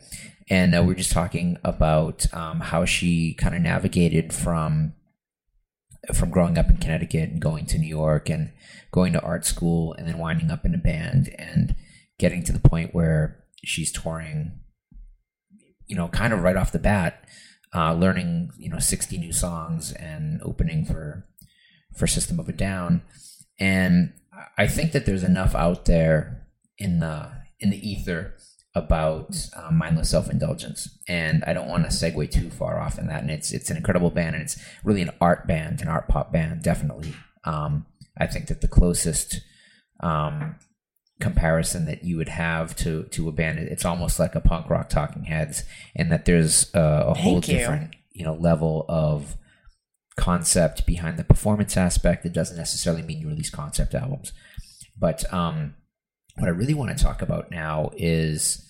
[0.49, 4.93] and uh, we're just talking about um, how she kind of navigated from
[6.13, 8.51] from growing up in Connecticut and going to New York and
[8.91, 11.75] going to art school and then winding up in a band and
[12.17, 14.59] getting to the point where she's touring,
[15.85, 17.23] you know, kind of right off the bat
[17.75, 21.27] uh, learning you know 60 new songs and opening for
[21.95, 23.01] for System of a Down,
[23.59, 24.13] and
[24.57, 28.35] I think that there's enough out there in the in the ether
[28.73, 33.07] about um, mindless self indulgence, and I don't want to segue too far off in
[33.07, 33.21] that.
[33.21, 36.31] And it's it's an incredible band, and it's really an art band, an art pop
[36.31, 37.13] band, definitely.
[37.43, 37.85] Um,
[38.17, 39.41] I think that the closest
[39.99, 40.55] um,
[41.21, 43.59] comparison that you would have to to a band.
[43.59, 45.63] It's almost like a punk rock Talking Heads,
[45.95, 47.41] and that there's a, a whole you.
[47.41, 49.37] different you know level of
[50.17, 52.25] concept behind the performance aspect.
[52.25, 54.33] It doesn't necessarily mean you release concept albums,
[54.97, 55.75] but um,
[56.37, 58.67] what I really want to talk about now is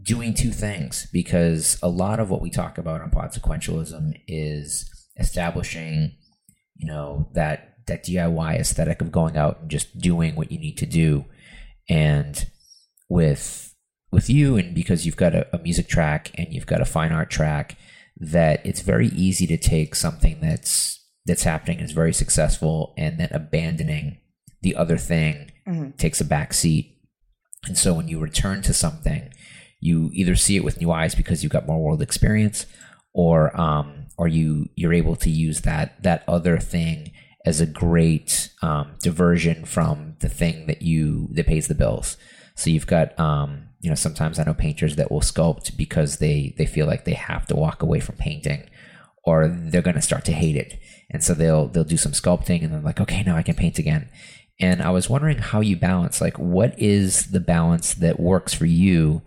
[0.00, 4.88] doing two things because a lot of what we talk about on pod sequentialism is
[5.16, 6.12] establishing
[6.76, 10.78] you know that that DIY aesthetic of going out and just doing what you need
[10.78, 11.24] to do
[11.88, 12.46] and
[13.08, 13.74] with
[14.10, 17.12] with you and because you've got a, a, music track and you've got a fine
[17.12, 17.76] art track
[18.16, 23.28] that it's very easy to take something that's that's happening is very successful and then
[23.32, 24.18] abandoning
[24.62, 25.90] the other thing mm-hmm.
[25.92, 26.98] takes a back seat
[27.66, 29.30] and so when you return to something
[29.80, 32.66] you either see it with new eyes because you've got more world experience
[33.12, 37.12] or um or you you're able to use that that other thing
[37.48, 42.18] as a great um, diversion from the thing that you that pays the bills.
[42.54, 46.54] So you've got um, you know sometimes I know painters that will sculpt because they
[46.58, 48.68] they feel like they have to walk away from painting
[49.24, 50.78] or they're going to start to hate it.
[51.10, 53.78] And so they'll they'll do some sculpting and they're like okay now I can paint
[53.78, 54.10] again.
[54.60, 58.66] And I was wondering how you balance like what is the balance that works for
[58.66, 59.22] you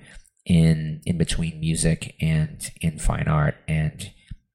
[0.45, 4.11] in in between music and in fine art and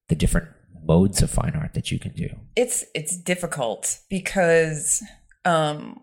[0.07, 0.47] the different
[0.87, 2.29] modes of fine art that you can do?
[2.55, 5.03] It's it's difficult because
[5.45, 6.01] um,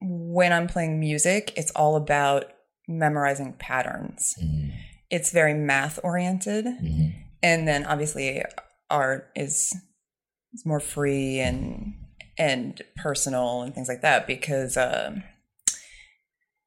[0.00, 2.46] when I'm playing music, it's all about
[2.88, 4.34] memorizing patterns.
[4.42, 4.70] Mm-hmm.
[5.10, 7.08] It's very math oriented, mm-hmm.
[7.42, 8.42] and then obviously
[8.88, 9.74] art is
[10.52, 11.94] is more free and
[12.38, 14.76] and personal and things like that because.
[14.76, 15.16] Uh,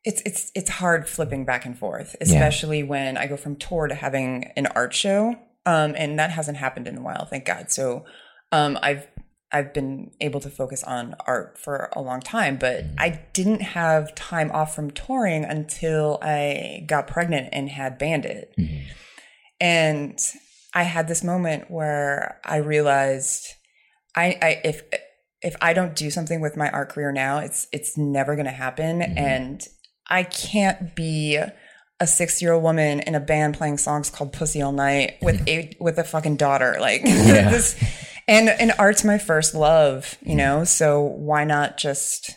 [0.06, 2.86] it's it's it's hard flipping back and forth, especially yeah.
[2.86, 6.88] when I go from tour to having an art show um, and that hasn't happened
[6.88, 7.71] in a while, thank God.
[7.71, 8.06] So
[8.52, 9.08] um, I've
[9.52, 14.15] I've been able to focus on art for a long time, but I didn't have
[14.15, 18.52] time off from touring until I got pregnant and had Bandit.
[18.58, 18.91] Mm-hmm.
[19.62, 20.19] And
[20.73, 23.45] I had this moment where I realized
[24.15, 24.82] I, I if
[25.43, 28.52] if I don't do something with my art career now, it's it's never going to
[28.52, 29.17] happen mm-hmm.
[29.17, 29.67] and
[30.08, 31.39] I can't be
[32.04, 35.48] a six year old woman in a band playing songs called Pussy All Night with
[35.48, 36.76] a with a fucking daughter.
[36.80, 37.50] Like yeah.
[37.50, 37.82] this
[38.28, 42.32] and and art's my first love, you know, so why not just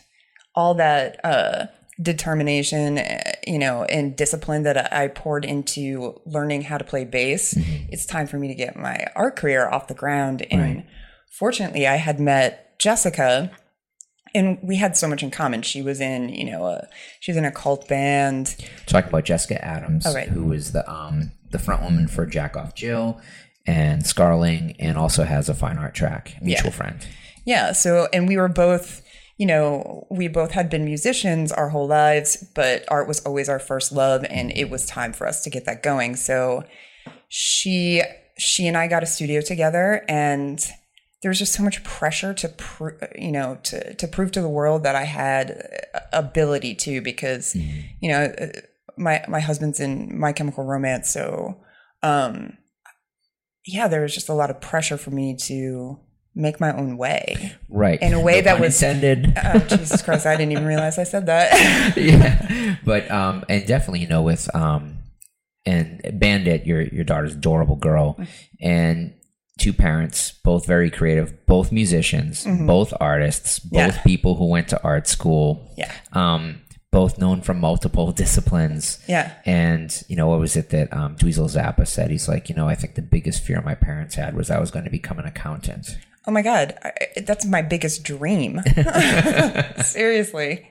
[0.55, 1.65] all that uh
[2.01, 7.53] determination, eh, you know, and discipline that I poured into learning how to play bass.
[7.53, 7.89] Mm-hmm.
[7.89, 10.45] It's time for me to get my art career off the ground.
[10.49, 10.85] And right.
[11.37, 13.51] fortunately, I had met Jessicka
[14.33, 15.61] and we had so much in common.
[15.61, 16.87] She was in, you know, a,
[17.19, 18.55] she was in a cult band.
[18.85, 20.27] Talking about Jessicka Addams, oh, right.
[20.27, 23.19] who was the um the front woman for Jack Off Jill
[23.65, 26.75] and Scarling, and also has a fine art track, mutual yeah.
[26.75, 27.07] friend.
[27.45, 27.71] Yeah.
[27.71, 29.01] So, and we were both,
[29.37, 33.59] you know, we both had been musicians our whole lives, but art was always our
[33.59, 36.15] first love, and it was time for us to get that going.
[36.15, 36.63] So,
[37.29, 38.03] she
[38.37, 40.65] she and I got a studio together, and
[41.21, 44.49] there was just so much pressure to pro- you know to to prove to the
[44.49, 47.79] world that I had ability to because mm-hmm.
[47.99, 48.47] you know uh,
[48.97, 51.57] my my husband's in My Chemical Romance so
[52.03, 52.57] um
[53.65, 55.99] yeah there was just a lot of pressure for me to
[56.35, 57.55] make my own way.
[57.67, 57.99] Right.
[57.99, 59.33] In a way no that was intended.
[59.43, 61.95] oh, jesus christ i didn't even realize i said that.
[61.97, 62.75] Yeah.
[62.85, 64.99] But um and definitely you know with um
[65.65, 68.27] and bandit your your daughter's adorable girl mm.
[68.61, 69.13] and
[69.57, 72.67] two parents, both very creative, both musicians, mm-hmm.
[72.67, 74.03] both artists, both yeah.
[74.03, 75.71] people who went to art school.
[75.77, 75.93] Yeah.
[76.13, 78.99] Um, both known from multiple disciplines.
[79.07, 79.33] Yeah.
[79.45, 82.09] And, you know, what was it that um, Dweezil Zappa said?
[82.11, 84.71] He's like, you know, I think the biggest fear my parents had was I was
[84.71, 85.97] going to become an accountant.
[86.25, 88.61] Oh my god, I, that's my biggest dream.
[89.81, 90.67] Seriously.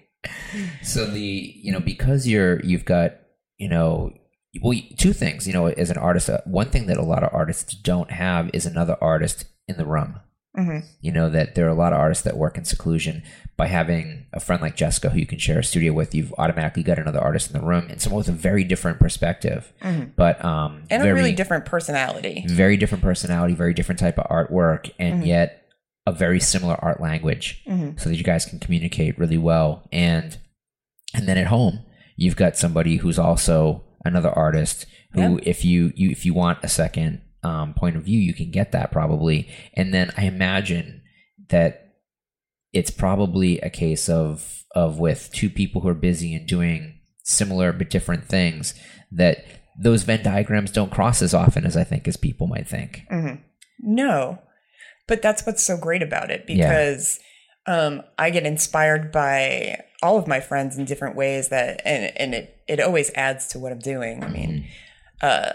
[0.83, 3.13] So the, you know, because you're, you've got,
[3.57, 4.13] you know,
[4.63, 7.31] well, two things, you know, as an artist, uh, one thing that a lot of
[7.33, 10.21] artists don't have is another artist in the room.
[10.55, 13.23] hmm You know, that there are a lot of artists that work in seclusion.
[13.59, 16.83] By having a friend like Jessicka who you can share a studio with, you've automatically
[16.83, 19.73] got another artist in the room and someone with a very different perspective.
[20.17, 22.45] But, um, And very, a really different personality.
[22.49, 25.27] very different personality, very different type of artwork, and Mhm.
[25.27, 25.63] yet
[26.07, 27.99] a very similar art language, Mhm.
[27.99, 29.89] so that you guys can communicate really well.
[29.93, 30.37] And
[31.15, 31.81] and then at home,
[32.17, 36.69] you've got somebody who's also another artist who, if you, you if you want a
[36.69, 39.49] second um, point of view, you can get that probably.
[39.75, 41.03] And then I imagine
[41.49, 41.95] that
[42.73, 47.73] it's probably a case of of with two people who are busy and doing similar
[47.73, 48.75] but different things
[49.11, 49.45] that
[49.79, 53.03] those Venn diagrams don't cross as often as I think as people might think.
[53.11, 53.35] hmm
[53.81, 54.39] No,
[55.09, 56.69] but that's what's so great about it Yeah.
[56.69, 57.19] because
[57.67, 62.35] um, I get inspired by all of my friends in different ways that, and and
[62.35, 64.23] it it always adds to what I'm doing.
[64.25, 64.67] I mean,
[65.23, 65.51] uh,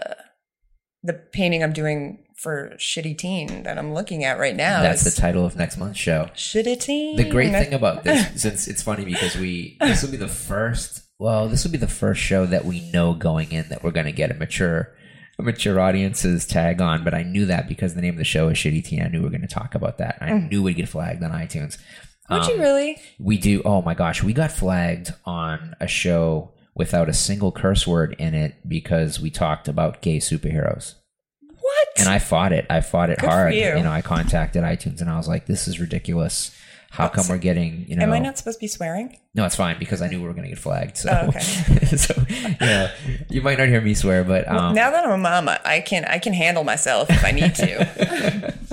[1.02, 4.82] the painting I'm doing for Shitty Teen that I'm looking at right now.
[4.82, 6.30] That's the title of next month's show.
[6.34, 7.16] Shitty Teen.
[7.16, 11.02] The great thing about this, since it's funny because we this will be the first.
[11.18, 14.06] Well, this will be the first show that we know going in that we're going
[14.06, 14.92] to get a mature,
[15.38, 17.04] a mature audience's tag on.
[17.04, 19.02] But I knew that because the name of the show is Shitty Teen.
[19.02, 20.18] I knew we were going to talk about that.
[20.20, 21.78] I knew we'd get flagged on iTunes.
[22.30, 22.96] Would Um, you really?
[23.20, 23.62] We do.
[23.64, 28.34] Oh my gosh, we got flagged on a show without a single curse word in
[28.34, 30.94] it because we talked about gay superheroes.
[31.40, 31.88] What?
[31.98, 32.66] And I fought it.
[32.70, 33.54] I fought it Good hard.
[33.54, 33.82] you.
[33.82, 36.54] know, I contacted iTunes and I was like, "This is ridiculous.
[36.90, 39.18] How come we're getting you know?" Am I not supposed to be swearing?
[39.34, 40.96] No, it's fine because I knew we were going to get flagged.
[40.98, 41.40] So, Oh, okay.
[41.96, 42.14] so
[42.60, 42.90] yeah,
[43.30, 46.04] you might not hear me swear, but um, now that I'm a mama, I can
[46.04, 48.54] I can handle myself if I need to.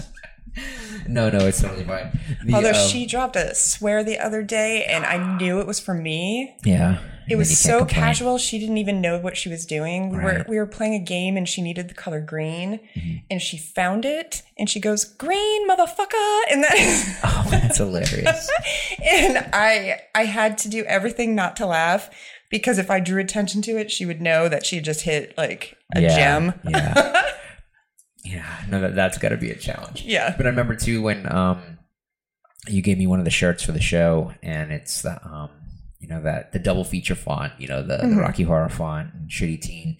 [1.08, 2.12] no, no, it's totally fine.
[2.46, 5.80] The, Although um, she dropped a swear the other day, and I knew it was
[5.80, 6.56] for me.
[6.64, 8.02] yeah, It was then you can't so complain.
[8.04, 8.38] casual.
[8.38, 10.10] She didn't even know what she was doing.
[10.10, 13.18] We were we were playing a game, and she needed the color green, Mm-hmm.
[13.32, 18.50] and she found it, and she goes, "Green, motherfucker!" And that, Oh, that's hilarious.
[19.04, 22.10] and I I had to do everything not to laugh
[22.50, 25.78] because if I drew attention to it, she would know that she just hit like
[25.96, 26.54] a yeah, gem.
[26.68, 27.22] Yeah,
[28.30, 28.64] yeah.
[28.70, 30.04] No, that, that's got to be a challenge.
[30.04, 30.36] Yeah.
[30.36, 31.80] But I remember too when um,
[32.68, 35.50] you gave me one of the shirts for the show, and it's the um,
[36.00, 39.30] you know that the double feature font, you know the, the Rocky Horror font and
[39.30, 39.98] Shitty Teen,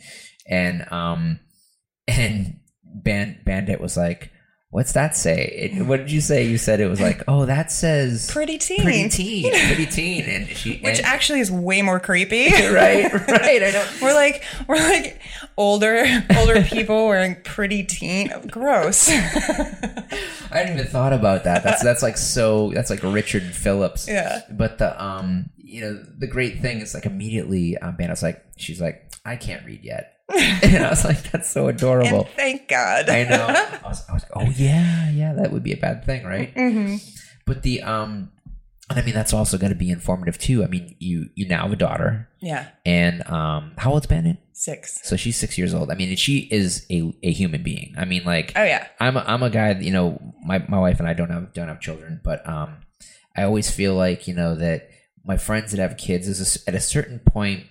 [0.48, 1.40] and um,
[2.08, 4.32] and Band Bandit was like,
[4.70, 6.46] "What's that say?" It, what did you say?
[6.46, 8.82] You said it was like, "Oh, that says Pretty teen.
[8.82, 12.46] pretty teen, pretty teen," and she Which and, actually is way more creepy.
[12.52, 13.64] right, right.
[13.64, 13.86] I know.
[14.02, 15.22] We're like we're like
[15.58, 16.06] older
[16.38, 18.32] older people wearing pretty teen.
[18.48, 19.10] Gross.
[19.10, 21.64] I hadn't even thought about that.
[21.64, 22.72] That's that's like so.
[22.74, 24.08] That's like Richard Phillips.
[24.08, 24.42] Yeah.
[24.52, 28.82] But the um, you know, the great thing is like immediately, um, Banna's like, she's
[28.82, 30.14] like, I can't read yet,
[30.64, 32.26] and I was like, that's so adorable.
[32.26, 33.10] and thank God.
[33.10, 33.46] I know.
[33.84, 36.52] I was, I was like, oh yeah, yeah, that would be a bad thing, right?
[36.54, 36.96] hmm
[37.46, 38.32] But the um,
[38.90, 40.64] and I mean, that's also going to be informative too.
[40.64, 42.68] I mean, you you now have a daughter, Yeah.
[42.86, 44.38] and um, how old's Bandit?
[44.54, 45.00] Six.
[45.08, 45.90] So she's six years old.
[45.90, 47.94] I mean, she is a, a human being.
[47.98, 48.88] I mean, like, Oh yeah.
[49.00, 49.72] I'm a, I'm a guy.
[49.80, 52.78] You know, my my wife and I don't have don't have children, but um,
[53.38, 54.90] I always feel like you know that
[55.24, 57.64] my friends that have kids is a at a certain point,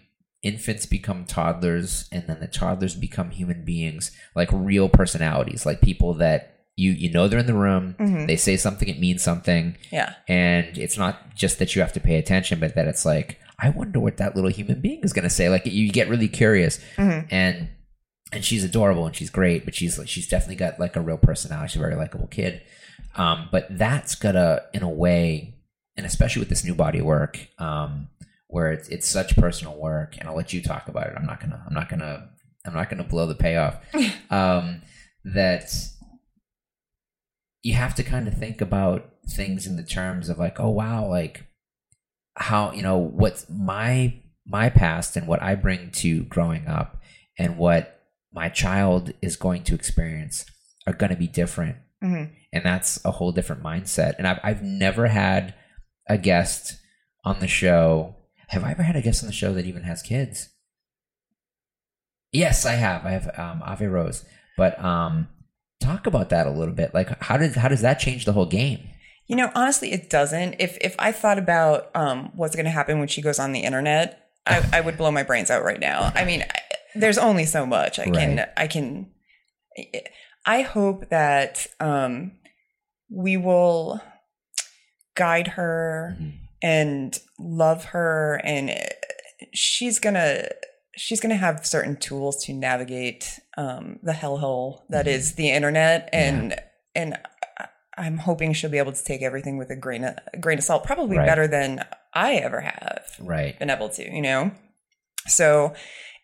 [0.43, 6.15] infants become toddlers, and then the toddlers become human beings, like real personalities, like people
[6.15, 7.97] that you you know they're in the room.
[7.99, 8.27] Mhm.
[8.29, 10.15] They say something, it means something, Yeah.
[10.29, 13.71] and it's not just that you have to pay attention, but that it's like I
[13.71, 15.49] wonder what that little human being is going to say.
[15.49, 17.27] Like you get really curious, Mhm.
[17.31, 17.69] and
[18.31, 21.17] and she's adorable and she's great, but she's like she's definitely got like a real
[21.19, 21.71] personality.
[21.71, 22.61] She's a very likable kid.
[23.17, 25.55] Um, but that's gonna, in a way,
[25.97, 28.09] and especially with this new body of work, um,
[28.49, 31.15] where it's it's such personal work, and I'll let you talk about it.
[31.17, 32.29] I'm not gonna I'm not gonna
[32.67, 33.79] I'm not gonna blow the payoff.
[34.31, 34.83] um,
[35.25, 35.73] that
[37.63, 41.07] you have to kind of think about things in the terms of like, oh wow,
[41.07, 41.45] like
[42.39, 44.15] how you know what's my
[44.47, 47.03] my past and what I bring to growing up
[47.39, 48.01] and what
[48.33, 50.47] my child is going to experience
[50.87, 54.63] are going to be different hmm and that's a whole different mindset and I've, I've
[54.63, 55.55] never had
[56.09, 56.79] a guest
[57.25, 58.15] on the show
[58.49, 60.51] have i ever had a guest on the show that even has kids
[62.33, 64.25] yes i have i have um, ave rose
[64.57, 65.29] but um
[65.81, 68.47] talk about that a little bit like how does how does that change the whole
[68.47, 68.81] game
[69.29, 70.57] You know, honestly, it doesn't.
[70.59, 73.61] If if I thought about um, what's going to happen when she goes on the
[73.61, 76.11] internet, I, I would blow my brains out right now.
[76.15, 76.61] I mean, I,
[76.95, 79.11] there's only so much I can I can.
[80.47, 82.33] I hope that um,
[83.11, 84.01] we will
[85.15, 86.48] guide her Mhm.
[86.63, 88.71] And love her, and
[89.53, 90.49] she's gonna
[90.97, 95.11] she's gonna have certain tools to navigate um, the hellhole that Mhm.
[95.11, 96.55] is the internet, and
[96.95, 97.17] and
[97.59, 100.59] I- I'm hoping she'll be able to take everything with a grain of a grain
[100.59, 101.27] of salt, probably Right.
[101.27, 101.85] better than
[102.15, 103.59] I ever have Right.
[103.59, 104.53] been able to, you know?
[105.27, 105.75] So,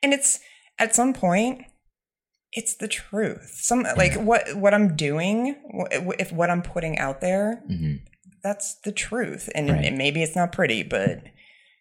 [0.02, 0.40] and it's
[0.78, 1.64] at some point,
[2.52, 3.50] it's the truth.
[3.60, 5.56] Some like what what I'm doing,
[6.18, 7.96] if what I'm putting out there, hmm
[8.44, 9.48] that's the truth.
[9.54, 9.84] And, Right.
[9.86, 11.22] and maybe it's not pretty, but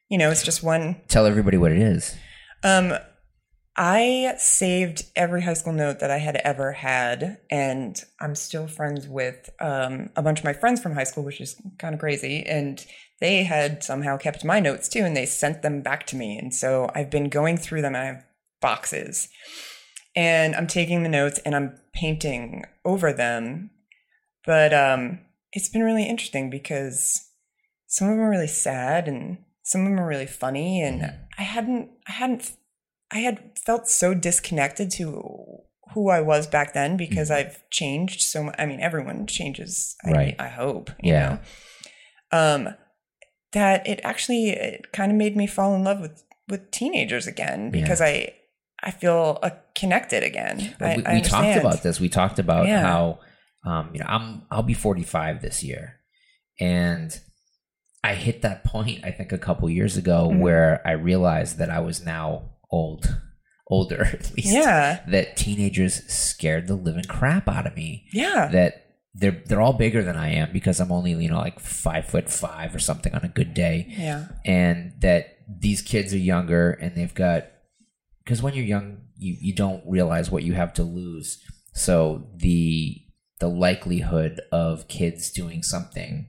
[0.09, 1.01] you know, it's just one.
[1.07, 2.15] Tell everybody what it is.
[2.63, 2.93] Um,
[3.75, 9.07] I saved every high school note that I had ever had, and I'm still friends
[9.07, 12.43] with um, a bunch of my friends from high school, which is kind of crazy.
[12.45, 12.85] And
[13.19, 16.37] they had somehow kept my notes too, and they sent them back to me.
[16.37, 17.95] And so I've been going through them.
[17.95, 18.23] I have
[18.61, 19.27] boxes,
[20.15, 23.71] and I'm taking the notes and I'm painting over them.
[24.45, 25.19] But um,
[25.55, 27.29] it's been really interesting because
[27.87, 31.19] some of them are really sad and some of them are really funny and Mhm.
[31.37, 32.51] i hadn't i hadn't
[33.11, 35.05] i had felt so disconnected to
[35.93, 37.35] who i was back then because Mhm.
[37.35, 40.35] i've changed so much i mean everyone changes Right.
[40.39, 41.29] i hope you Yeah.
[41.29, 41.39] know
[42.39, 42.75] um
[43.51, 47.65] that it actually it kind of made me fall in love with with teenagers again
[47.65, 47.81] Yeah.
[47.81, 48.33] because i
[48.81, 51.99] i feel uh, connected again I, we I we talked about this.
[51.99, 52.81] We talked about Yeah.
[52.81, 53.19] how
[53.65, 55.95] um, you know I'm I'll be 45 this year,
[56.59, 57.17] and
[58.03, 60.39] I hit that point I think a couple years ago Mhm.
[60.39, 63.17] where I realized that I was now old,
[63.67, 64.53] older at least.
[64.53, 68.07] yeah That teenagers scared the living crap out of me.
[68.13, 68.79] yeah That
[69.15, 72.29] they're they're all bigger than I am because I'm only you know like five foot
[72.29, 76.95] five or something on a good day yeah and that these kids are younger and
[76.95, 77.45] they've got
[78.23, 81.39] because when you're young you, you don't realize what you have to lose
[81.73, 83.02] so the
[83.43, 86.27] the likelihood of kids doing something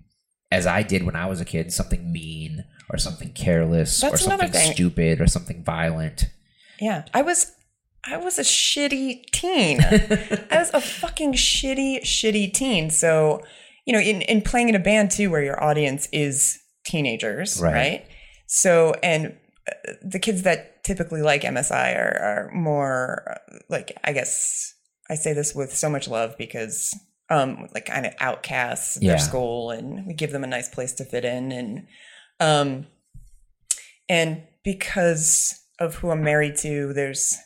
[0.50, 4.26] as i did when i was a kid something mean or something careless or That's
[4.26, 4.72] another something thing.
[4.74, 6.26] stupid or something violent
[6.80, 7.52] Yeah, I was
[8.12, 9.80] I was a shitty teen.
[10.50, 12.90] I was a fucking shitty, shitty teen.
[12.90, 13.40] So,
[13.86, 17.72] you know, in, in playing in a band too, where your audience is teenagers, Right.
[17.72, 18.06] right?
[18.46, 19.34] So, and
[19.70, 24.73] uh, the kids that typically like MSI are, are more uh, like, I guess
[25.10, 26.94] I say this with so much love because,
[27.30, 29.10] um, like kind of outcasts Yeah.
[29.10, 31.52] their school and we give them a nice place to fit in.
[31.52, 31.86] And,
[32.40, 32.86] um,
[34.08, 37.36] and because of who I'm married to, there's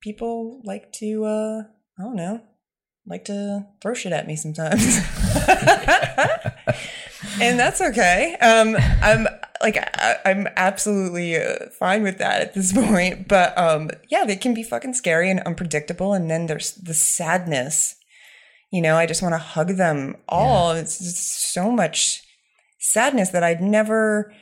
[0.00, 1.62] people like to uh
[1.98, 2.40] I don't know,
[3.06, 4.82] like to throw shit at me sometimes.
[7.40, 8.36] and that's okay.
[8.40, 9.26] Um I'm
[9.62, 11.36] like I, I'm absolutely
[11.78, 15.40] fine with that at this point, but um yeah, they can be fucking scary and
[15.40, 17.96] unpredictable and then there's the sadness.
[18.72, 20.72] You know, I just want to hug them all.
[20.72, 22.22] It's just so much
[22.80, 24.32] sadness that I'd never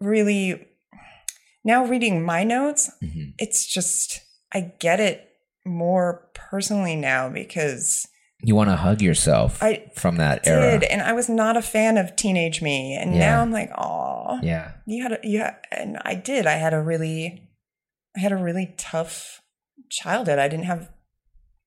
[0.00, 0.66] really
[1.64, 3.34] now reading my notes Mhm.
[3.38, 4.20] it's just
[4.52, 5.28] I get it
[5.64, 8.06] more personally now because
[8.42, 11.62] you want to hug yourself I from that era did, and I was not a
[11.62, 13.20] fan of teenage me, and Yeah.
[13.20, 16.46] now I'm like, oh, yeah you had a, you had, and I did.
[16.46, 17.48] I had a really,
[18.16, 19.40] I had a really tough
[19.90, 20.38] childhood.
[20.38, 20.90] I didn't have,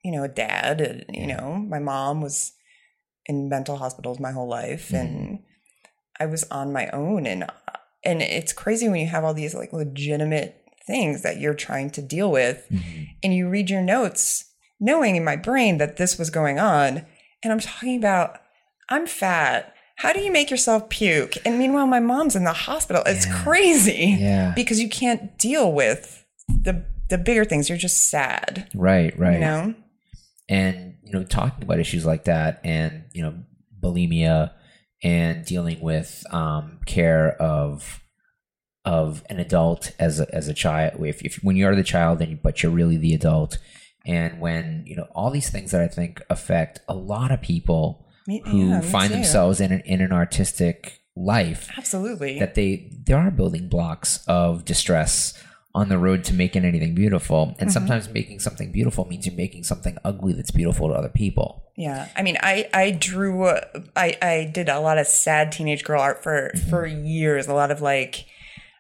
[0.04, 0.82] you know, a dad.
[0.82, 1.38] and, You Yeah.
[1.38, 2.54] know, my mom was
[3.26, 5.00] in mental hospitals my whole life, Mhm.
[5.00, 5.40] and
[6.20, 7.26] I was on my own.
[7.26, 7.46] And
[8.04, 12.02] and it's crazy when you have all these like legitimate things that you're trying to
[12.02, 13.08] deal with, Mhm.
[13.24, 14.46] and you read your notes
[14.80, 17.06] knowing in my brain that this was going on.
[17.44, 18.40] And i'm talking about
[18.90, 19.74] i'm fat.
[19.98, 21.36] How do you make yourself puke?
[21.46, 23.02] And meanwhile my mom's in the hospital.
[23.06, 23.44] It's Yeah.
[23.44, 24.54] crazy yeah.
[24.56, 27.70] because you can't deal with the the bigger things.
[27.70, 29.34] You're just sad right right.
[29.36, 29.76] you know?
[30.50, 33.36] And you know talking about issues like that and you know
[33.80, 34.52] bulimia
[35.04, 38.02] and dealing with um, care of
[38.86, 42.32] of an adult as a, as a child if, if when you're the child and
[42.32, 43.58] you, but you're really the adult
[44.06, 48.06] and when you know all these things that i think affect a lot of people
[48.28, 49.16] Me- who yeah, find too.
[49.16, 54.66] themselves in an, in an artistic life absolutely that they there are building blocks of
[54.66, 55.34] distress
[55.74, 57.62] on the road to making anything beautiful Mm-hmm.
[57.62, 61.64] and sometimes making something beautiful means you're making something ugly that's beautiful to other people
[61.78, 66.02] Yeah, I mean, I I drew, I I did a lot of sad teenage girl
[66.02, 66.70] art for Mm-hmm.
[66.70, 67.48] for years.
[67.48, 68.26] A lot of like,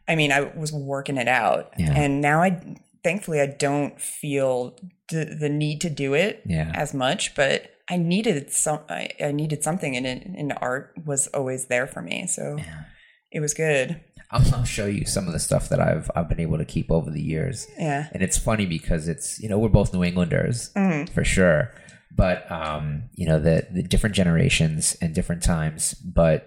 [0.07, 1.91] I mean, I was working it out, Yeah.
[2.01, 2.61] and now I
[3.05, 4.75] thankfully I don't feel
[5.11, 6.71] the the need to do it Yeah.
[6.75, 11.27] as much, but I needed some, I, I needed something, and it, and art was
[11.27, 12.81] always there for me, so Yeah.
[13.31, 14.01] it was good.
[14.31, 16.91] I'll, I'll show you some of the stuff that I've I've been able to keep
[16.91, 17.67] over the years.
[17.77, 18.07] Yeah.
[18.13, 20.71] and it's funny because it's you know we're both New Englanders
[21.13, 21.71] for sure,
[22.23, 26.39] but um, you know the the different generations and different times, but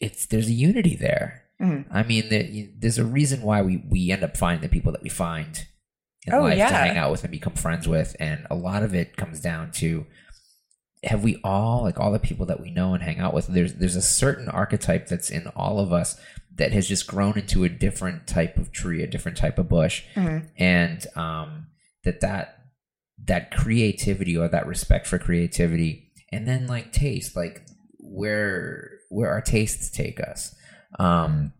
[0.00, 1.42] it's there's a unity there.
[1.90, 5.02] I mean, the, there's a reason why we we end up finding the people that
[5.02, 5.66] we find
[6.26, 8.94] in Oh, life to hang out with and become friends with, and a lot of
[8.94, 10.06] it comes down to
[11.04, 13.74] have we all like all the people that we know and hang out with there's
[13.74, 16.18] there's a certain archetype that's in all of us
[16.56, 20.02] that has just grown into a different type of tree a different type of bush.
[20.56, 21.66] And um
[22.04, 22.58] that that
[23.26, 27.66] that creativity or that respect for creativity and then like taste like
[27.98, 30.54] where where our tastes take us.
[30.98, 31.52] Um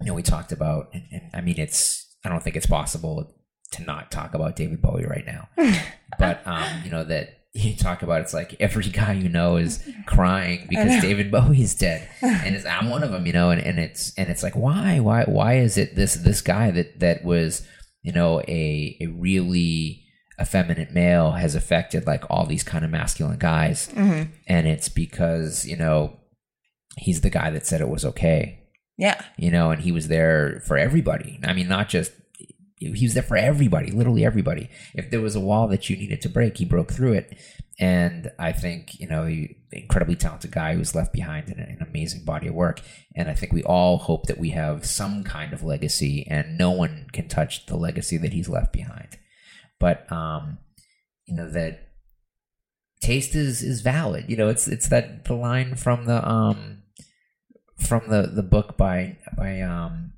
[0.00, 3.32] you know we talked about and, and i mean it's i don't think it's possible
[3.72, 5.48] to not talk about david bowie right now.
[6.18, 9.84] But um you know that you talk about it's like every guy you know is
[10.06, 13.60] crying because David Bowie is dead, and it's, I'm one of them, you know, and,
[13.60, 17.24] and it's and it's like why why why is it this this guy that that
[17.24, 17.66] was
[18.02, 20.02] you know a a really
[20.40, 25.76] effeminate male has affected like all these kind of masculine guys, and it's because you
[25.76, 26.16] know
[26.96, 28.60] he's the guy that said it was okay,
[28.98, 29.20] Yeah.
[29.36, 31.38] you know, and he was there for everybody.
[31.44, 32.10] I mean, not just
[32.92, 34.68] he was there for everybody, literally everybody.
[34.94, 37.38] If there was a wall that you needed to break, he broke through it.
[37.80, 42.24] And I think you know, he, incredibly talented guy who's left behind an, an amazing
[42.24, 42.80] body of work.
[43.16, 46.70] And I think we all hope that we have some kind of legacy, and no
[46.70, 49.18] one can touch the legacy that he's left behind.
[49.80, 50.58] But um,
[51.26, 51.80] you know that
[53.04, 54.26] taste is is valid.
[54.28, 56.82] You know, it's it's that the line from the um
[57.76, 60.13] from the the book by by um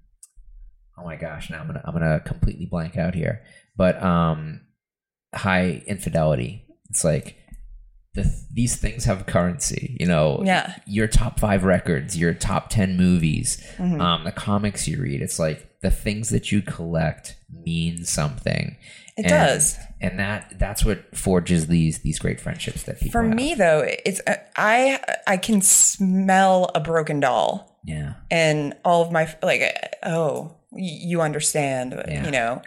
[0.98, 3.42] oh my gosh now i'm gonna i'm gonna completely blank out here
[3.76, 4.60] but um
[5.34, 7.36] high infidelity it's like
[8.14, 10.74] the, these things have currency you know Yeah.
[10.86, 14.00] your top five records your top 10 movies Mm-hmm.
[14.00, 18.76] um the comics you read it's like the things that you collect mean something
[19.18, 19.76] It And- does.
[20.00, 23.34] and that that's what forges these these great friendships that people For have.
[23.34, 29.12] me though, it's uh, I I can smell a broken doll yeah and all of
[29.12, 32.24] my like uh, oh you understand uh, Yeah.
[32.24, 32.62] you know?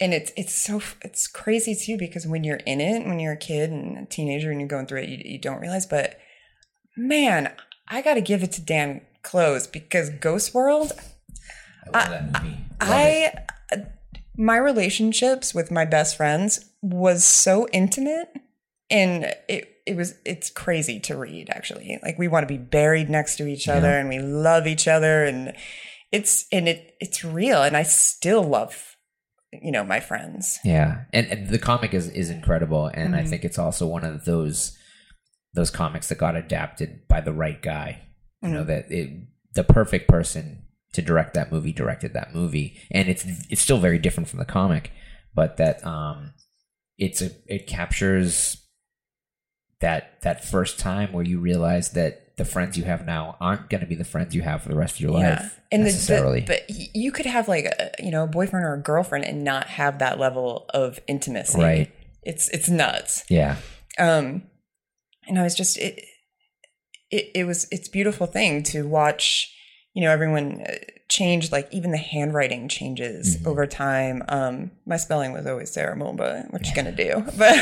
[0.00, 3.36] And it's it's so it's crazy too because when you're in it when you're a
[3.36, 6.18] kid and a teenager and you're going through it you, you don't realize but
[6.96, 7.52] man
[7.86, 10.92] i gotta give it to Dan Clowes because ghost world
[11.92, 12.56] i love that movie.
[12.80, 13.32] Love i
[13.72, 13.76] uh,
[14.38, 18.30] my relationships with my best friends was so intimate
[18.90, 21.98] and it it was it's crazy to read actually.
[22.02, 25.24] Like we want to be buried next to each other and we love each other
[25.24, 25.52] and
[26.12, 28.96] it's and it it's real and i still love
[29.52, 33.24] you know my friends Yeah, and, and the comic is is incredible, and Mm-hmm.
[33.26, 34.76] I think it's also one of those
[35.54, 38.02] those comics that got adapted by the right guy.
[38.42, 38.54] You Mm-hmm.
[38.56, 39.10] know that it,
[39.54, 43.98] the perfect person to direct that movie directed that movie, and it's it's still very
[43.98, 44.92] different from the comic,
[45.34, 46.32] but that um,
[46.96, 48.56] it's a it captures
[49.80, 53.80] that that first time where you realize that the friends you have now aren't going
[53.82, 56.40] to be the friends you have for the rest of your life and necessarily.
[56.40, 56.60] the but
[57.04, 59.98] you could have like a you know a boyfriend or a girlfriend and not have
[59.98, 61.60] that level of intimacy.
[61.60, 61.90] Right.
[62.22, 63.24] it's it's nuts.
[63.28, 63.56] Yeah,
[63.98, 64.42] um
[65.28, 65.94] and i was just it
[67.10, 69.52] it, it was it's a beautiful thing to watch
[69.94, 70.72] you know everyone uh,
[71.08, 73.48] change like even the handwriting changes Mm-hmm.
[73.48, 74.22] over time.
[74.28, 77.12] Um my spelling was always terrible but what you gonna do?
[77.36, 77.54] But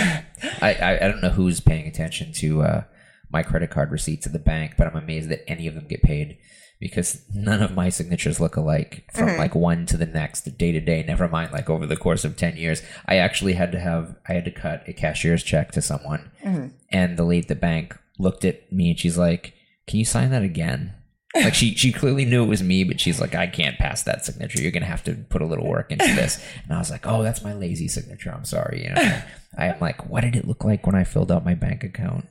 [0.63, 2.83] I, I I don't know who's paying attention to uh,
[3.31, 6.03] my credit card receipts at the bank, but I'm amazed that any of them get
[6.03, 6.39] paid
[6.81, 9.39] because none of my signatures look alike from mm-hmm.
[9.39, 11.05] like one to the next, day to day.
[11.07, 12.83] Never mind like over the course of ten years.
[13.07, 16.69] I actually had to have I had to cut a cashier's check to someone, mm-hmm.
[16.91, 19.55] and the lady at the bank looked at me and she's like,
[19.87, 20.95] "Can you sign that again?"
[21.35, 24.25] Like she she clearly knew it was me, but she's like, I can't pass that
[24.25, 24.63] signature.
[24.63, 26.43] You're gonna have to put a little work into this.
[26.65, 28.31] And I was like, Oh, that's my lazy signature.
[28.31, 28.85] I'm sorry.
[28.85, 29.23] You know,
[29.57, 32.27] I am like, what did it look like when I filled out my bank account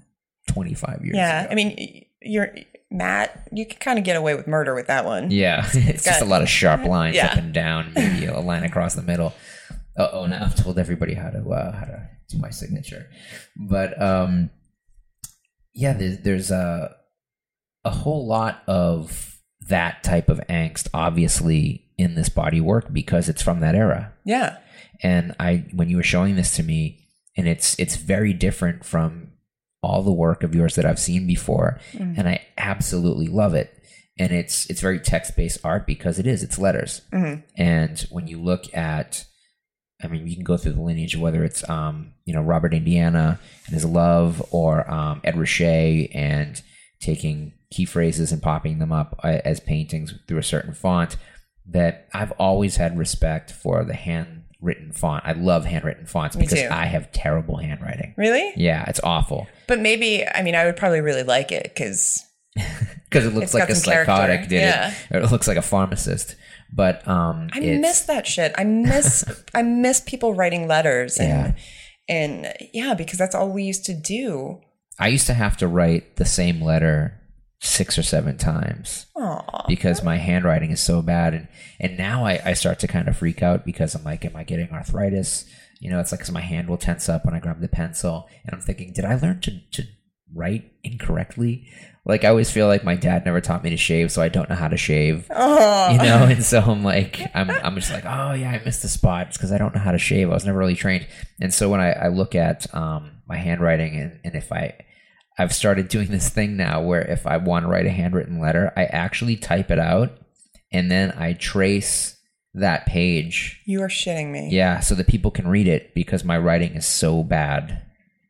[0.47, 1.51] 25 years yeah ago?
[1.51, 2.53] i mean you're
[2.89, 6.21] matt you could kind of get away with murder with that one yeah, it's just
[6.21, 7.27] a lot of sharp lines Yeah.
[7.27, 9.33] up and down, maybe a line across the middle.
[9.97, 13.07] Uh oh, now I've told everybody how to uh, how to do my signature,
[13.55, 14.49] but um,
[15.73, 16.95] yeah, there's, there's a
[17.85, 19.37] a whole lot of
[19.67, 24.13] that type of angst, obviously, in this body work because it's from that era.
[24.25, 24.57] yeah
[25.03, 29.31] And I, when you were showing this to me, and it's it's very different from
[29.88, 31.79] all the work of yours that I've seen before,
[32.17, 33.73] and I absolutely love it.
[34.19, 37.01] And it's it's very text based art because it is it's letters.
[37.55, 39.25] And when you look at,
[40.03, 43.39] I mean, you can go through the lineage whether it's um you know Robert Indiana
[43.65, 46.61] and his love, or um, Ed Ruscha and
[46.99, 51.15] taking key phrases and popping them up uh, as paintings through a certain font.
[51.69, 53.93] that I've always had respect for the
[54.59, 55.23] handwritten font.
[55.25, 56.67] I love handwritten fonts Me because too.
[56.71, 58.13] I have terrible handwriting.
[58.17, 58.53] Really?
[58.55, 62.23] Yeah, it's awful But maybe I mean I would probably really like it because
[62.55, 64.93] because it looks It's like got a some character, psychotic did yeah.
[65.11, 65.23] it.
[65.23, 66.35] It looks like a pharmacist.
[66.73, 68.53] But um, I it's- miss that shit.
[68.57, 71.55] I miss I miss people writing letters and
[72.09, 74.61] and yeah, because that's all we used to do.
[74.99, 77.16] I used to have to write the same letter
[77.59, 79.65] six or seven times Aw.
[79.67, 81.33] because my handwriting is so bad.
[81.33, 81.47] And
[81.79, 84.43] and now I, I start to kind of freak out because I'm like am I
[84.43, 85.45] getting arthritis?
[85.79, 88.27] You know it's like cause my hand will tense up when I grab the pencil.
[88.45, 89.83] And I'm thinking did I learn to, to
[90.35, 91.67] write incorrectly?
[92.05, 94.49] Like I always feel like my dad never taught me to shave so I don't
[94.49, 95.27] know how to shave.
[95.31, 95.91] Aw.
[95.91, 98.87] you know and so i'm like i'm, I'm just like oh yeah i missed the
[98.87, 99.33] spot.
[99.33, 100.29] Because i don't know how to shave.
[100.29, 101.07] I was never really trained.
[101.41, 104.77] And so when i, I look at um, my handwriting and, and if i
[105.38, 108.71] i've started doing this thing now where if i want to write a handwritten letter
[108.75, 110.11] i actually type it out
[110.71, 112.17] and then i trace
[112.53, 114.49] that page You are shitting me.
[114.51, 117.83] yeah so that people can read it because my writing is so bad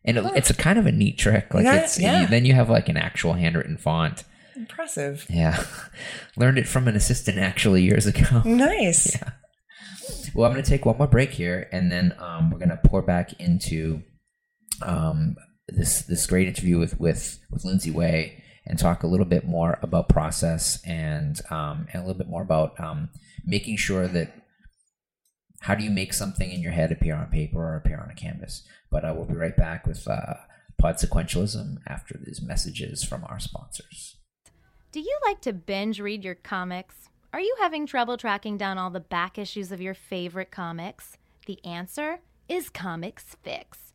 [0.03, 2.26] and it, it's a kind of a neat trick like Yeah, it's yeah.
[2.26, 4.24] then you have like an actual handwritten font
[4.55, 5.26] Impressive.
[5.30, 5.64] yeah
[6.36, 9.16] learned it from an assistant actually years ago Nice.
[9.16, 9.30] Yeah.
[10.34, 12.80] Well, I'm going to take one more break here, and then um, we're going to
[12.86, 14.03] pour back into
[14.82, 15.36] um,
[15.68, 19.80] this this great interview with with with Lindsey Way and talk a little bit more
[19.82, 23.09] about process and um, and a little bit more about um,
[23.45, 24.34] making sure that
[25.61, 28.15] how do you make something in your head appear on paper or appear on a
[28.15, 28.63] canvas.
[28.91, 30.36] But uh, we'll be right back with uh,
[30.78, 34.15] pod sequentialism after these messages from our sponsors.
[34.91, 37.09] Do you like to binge read your comics?
[37.34, 41.18] Are you having trouble tracking down all the back issues of your favorite comics?
[41.45, 43.87] The answer is Comics Fix.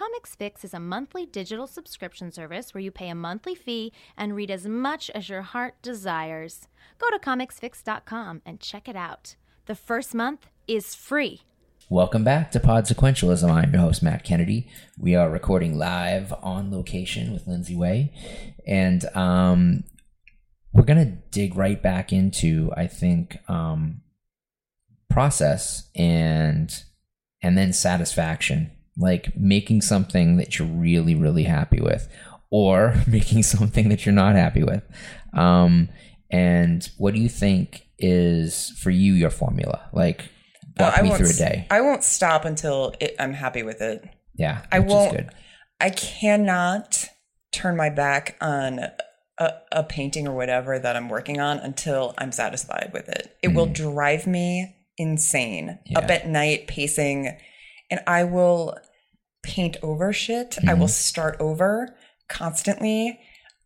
[0.00, 4.34] Comics Fix is a monthly digital subscription service where you pay a monthly fee and
[4.34, 6.68] read as much as your heart desires.
[6.98, 9.36] Go to comicsfix.com and check it out.
[9.66, 11.42] The first month is free.
[11.90, 13.50] Welcome back to Pod Sequentialism.
[13.50, 14.70] I'm your host, Matt Kennedy.
[14.98, 18.14] We are recording live on location with Lindsey Way.
[18.66, 19.84] And um,
[20.72, 24.00] we're going to dig right back into, I think, um,
[25.10, 26.84] process and
[27.42, 32.08] and then satisfaction like making something that you're really really happy with
[32.50, 34.82] or making something that you're not happy with
[35.34, 35.88] um
[36.30, 40.28] and what do you think is for you your formula like
[40.78, 43.80] walk I me won't through a day I won't stop until it, I'm happy with
[43.80, 44.04] it.
[44.34, 45.16] yeah I won't.
[45.16, 45.30] good.
[45.80, 47.08] I cannot
[47.52, 48.80] turn my back on
[49.38, 53.36] a, a painting or whatever that I'm working on until I'm satisfied with it.
[53.42, 55.78] It will drive me insane.
[55.96, 56.10] Up Mm.
[56.10, 57.36] At night, pacing,
[57.90, 58.76] and I will
[59.42, 60.56] paint over shit.
[60.58, 60.80] I Mm-hmm.
[60.80, 61.96] will start over
[62.28, 63.18] constantly.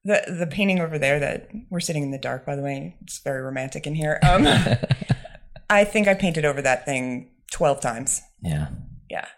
[0.05, 3.19] The the painting over there that we're sitting in the dark, by the way, it's
[3.21, 4.19] very romantic in here.
[4.23, 4.47] Um,
[5.71, 8.69] I think I painted over that thing twelve times yeah
[9.09, 9.29] yeah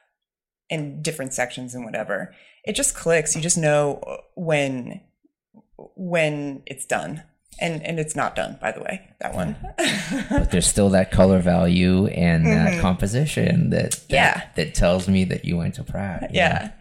[0.71, 2.35] in different sections and whatever
[2.65, 4.01] it just clicks you just know
[4.35, 5.01] when
[5.97, 7.23] when it's done
[7.61, 9.57] and and it's not done by the way that one
[10.31, 14.15] but there's still that color value and that composition that, that Mm-hmm.
[14.15, 14.43] Yeah.
[14.57, 16.73] that tells me that you went to Pratt yeah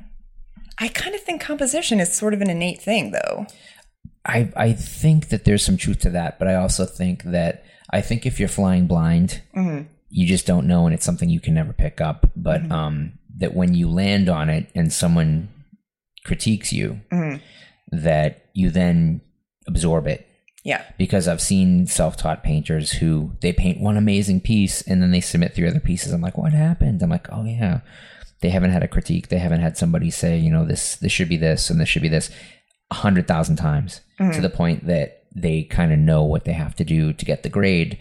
[0.79, 3.45] i kind of think composition is sort of an innate thing though
[4.27, 8.01] I I think that there's some truth to that, but I also think that I
[8.01, 9.83] think if you're flying blind, Mm-hmm.
[10.09, 12.31] you just don't know, and it's something you can never pick up.
[12.35, 15.49] But um, that when you land on it and someone
[16.25, 17.37] critiques you, Mm-hmm.
[18.01, 19.21] that you then
[19.67, 20.25] absorb it.
[20.65, 25.21] Yeah Because I've seen self-taught painters who they paint one amazing piece and then they
[25.21, 26.11] submit three other pieces.
[26.11, 27.01] I'm like, what happened?
[27.01, 27.79] I'm like, oh yeah,
[28.41, 29.29] they haven't had a critique.
[29.29, 32.01] They haven't had somebody say, you know, this this should be this and this should
[32.01, 32.29] be this
[32.91, 34.41] a hundred thousand times to mm-hmm.
[34.41, 37.49] the point that they kind of know what they have to do to get the
[37.49, 37.97] grade,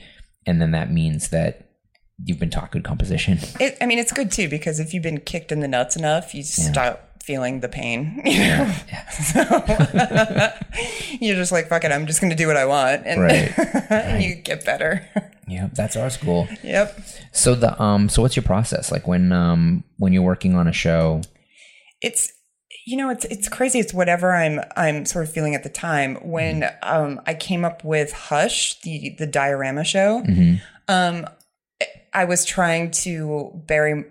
[0.46, 1.68] and then that means that
[2.22, 3.38] you've been taught good composition.
[3.58, 6.32] it, i mean it's good too because if you've been kicked in the nuts enough
[6.32, 8.72] you stop feeling the pain you know?
[9.10, 9.40] So
[11.20, 14.20] you're just like fuck it i'm just gonna do what i want and Right.
[14.22, 15.06] you get better.
[15.46, 16.48] Yeah, that's our school.
[16.62, 16.98] yep.
[17.32, 18.90] So the um, so what's your process?
[18.90, 21.20] Like when um when you're working on a show?
[22.00, 22.32] it's
[22.86, 23.78] you know it's it's crazy.
[23.78, 26.16] It's whatever i'm i'm sort of feeling at the time.
[26.16, 30.22] When um i came up with hush the the diorama show
[30.88, 31.26] um
[32.12, 34.04] i was trying to bury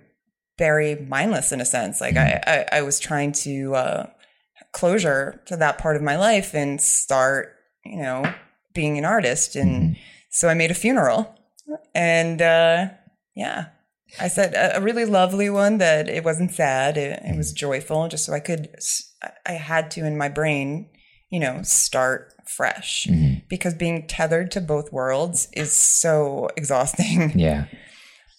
[0.57, 2.41] bury mindless in a sense like I,
[2.71, 4.05] I i was trying to uh
[4.71, 8.31] closure to that part of my life and start you know
[8.73, 9.95] being an artist and
[10.29, 11.33] so i made a funeral
[11.95, 12.87] and uh
[13.35, 13.65] yeah
[14.21, 16.97] I said a, a really lovely one that it wasn't sad.
[16.97, 18.69] It, it was joyful, just so I could.
[19.43, 20.87] I had to in my brain,
[21.31, 23.45] you know, start fresh Mm-hmm.
[23.49, 27.31] because being tethered to both worlds is so exhausting.
[27.39, 27.65] Yeah.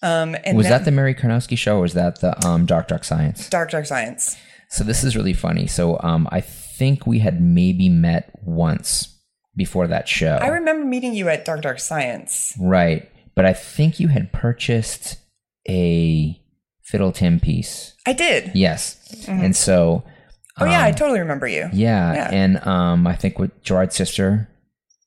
[0.04, 2.88] Um, and Was then- that the Merry Karnowsky show or was that the um, Dark
[2.88, 3.48] Dark Science?
[3.48, 4.36] Dark Dark Science?
[4.68, 5.66] So this is really funny.
[5.66, 9.16] So um, I think we had maybe met once
[9.56, 10.36] before that show.
[10.42, 12.52] I remember meeting you at Dark Dark Science.
[12.60, 13.08] right.
[13.36, 15.16] But I think you had purchased
[15.68, 16.40] a
[16.84, 17.94] Fiddle Tim piece.
[18.06, 18.52] I did.
[18.54, 19.24] Yes.
[19.26, 20.04] And so
[20.60, 21.68] Oh yeah, I um, totally remember you.
[21.72, 22.30] yeah, Yeah.
[22.32, 24.48] and um, I think with Gerard's sister.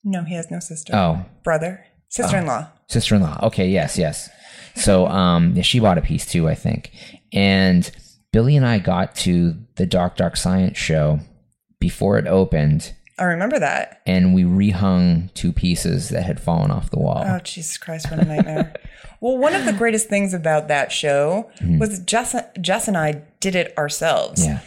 [0.03, 0.93] No, he has no sister.
[0.93, 2.67] Oh, Brother, sister-in-law.
[2.89, 3.39] sister-in-law.
[3.43, 4.29] Okay, yes, yes.
[4.78, 6.91] So um, yeah, she bought a piece too, I think.
[7.34, 7.89] And
[8.32, 11.19] Billy and I got to the Dark Dark Science show
[11.80, 14.01] before it opened, I remember that.
[14.05, 17.23] and we rehung two pieces that had fallen off the wall.
[17.25, 18.73] Oh Jesus Christ, what a nightmare!
[19.21, 21.49] well, one of the greatest things about that show
[21.80, 24.41] was Jess, Jess and I did it ourselves.
[24.41, 24.51] Mm-hmm.
[24.51, 24.59] yeah,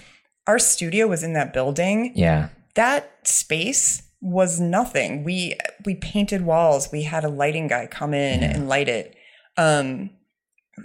[0.47, 2.13] Our studio was in that building.
[2.17, 5.25] yeah, That space was nothing.
[5.25, 5.57] We
[5.87, 6.91] we painted walls.
[6.93, 9.17] We had a lighting guy come in and light it.
[9.57, 10.11] Um,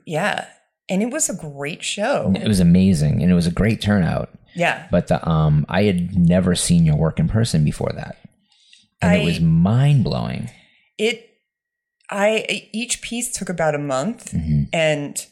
[0.06, 0.48] yeah,
[0.90, 2.34] and it was a great show.
[2.36, 4.30] it was amazing, and it was a great turnout.
[4.56, 8.18] Yeah, But the um, I had never seen your work in person before that,
[9.02, 10.50] and I- it was mind blowing.
[10.98, 11.30] it.
[12.10, 14.32] I each piece took about a month.
[14.32, 15.26] hmm and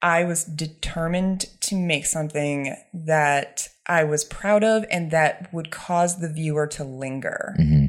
[0.00, 6.20] I was determined to make something that I was proud of and that would cause
[6.20, 7.54] the viewer to linger.
[7.58, 7.86] hmm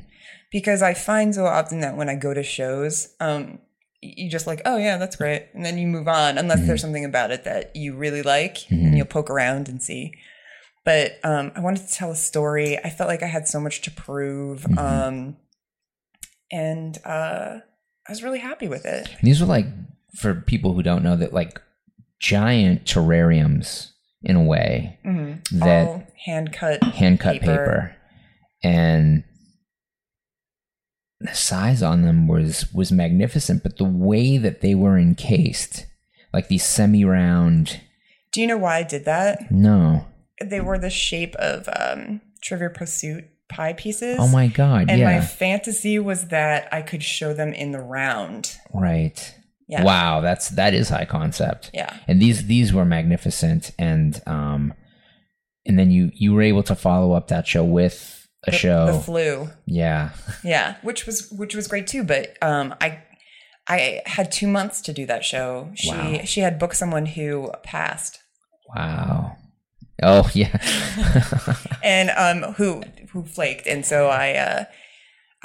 [0.52, 3.60] Because I find so often that when I go to shows, um,
[4.18, 7.06] you just like, oh yeah, that's great, and then you move on, unless there's something
[7.06, 10.14] about it that you really like, and you'll poke around and see.
[10.84, 12.78] But um, I wanted to tell a story.
[12.78, 15.38] I felt like I had so much to prove, um,
[16.52, 17.60] and uh,
[18.08, 19.10] I was really happy with it.
[19.24, 19.66] These were like
[20.16, 21.60] for people who don't know that like
[22.20, 23.92] giant terrariums
[24.24, 25.60] in a way Mm-hmm.
[25.60, 27.46] that All hand cut hand cut paper.
[27.48, 27.96] paper.
[28.64, 29.24] and
[31.20, 35.86] the size on them was was magnificent but the way that they were encased
[36.34, 37.80] like these semi-round
[38.34, 39.50] Do you know why I did that?
[39.52, 40.06] no
[40.44, 44.18] They were the shape of um, Trivia Pursuit pie pieces.
[44.20, 48.58] oh my god And my fantasy was that I could show them in the round.
[48.74, 49.34] right
[49.68, 49.84] Yeah.
[49.84, 51.96] wow that's that is high concept Yeah.
[52.08, 54.74] and these these were magnificent and um
[55.66, 58.15] and then you you were able to follow up that show with
[58.48, 59.50] a The- show The flu.
[59.66, 60.10] yeah
[60.44, 60.76] Yeah.
[60.82, 62.04] Which was which was great too.
[62.04, 63.00] But um I
[63.68, 65.72] I had two months to do that show.
[65.76, 66.20] She Wow.
[66.26, 68.20] she had booked someone who passed.
[68.76, 69.38] wow
[70.04, 70.58] oh yeah
[71.84, 74.66] and um who who flaked and so i uh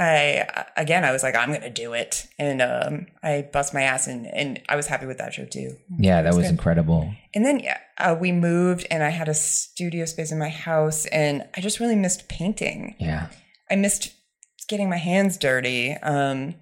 [0.01, 2.27] i again i was like i'm gonna do it.
[2.39, 5.77] And um i bust my ass and and i was happy with that show too.
[5.99, 6.53] Yeah that was good.
[6.53, 7.15] incredible.
[7.35, 11.05] And then yeah, uh, we moved and i had a studio space in my house
[11.07, 12.97] and i just really missed painting.
[12.99, 13.29] Yeah.
[13.71, 14.13] I missed
[14.69, 16.55] getting my hands dirty um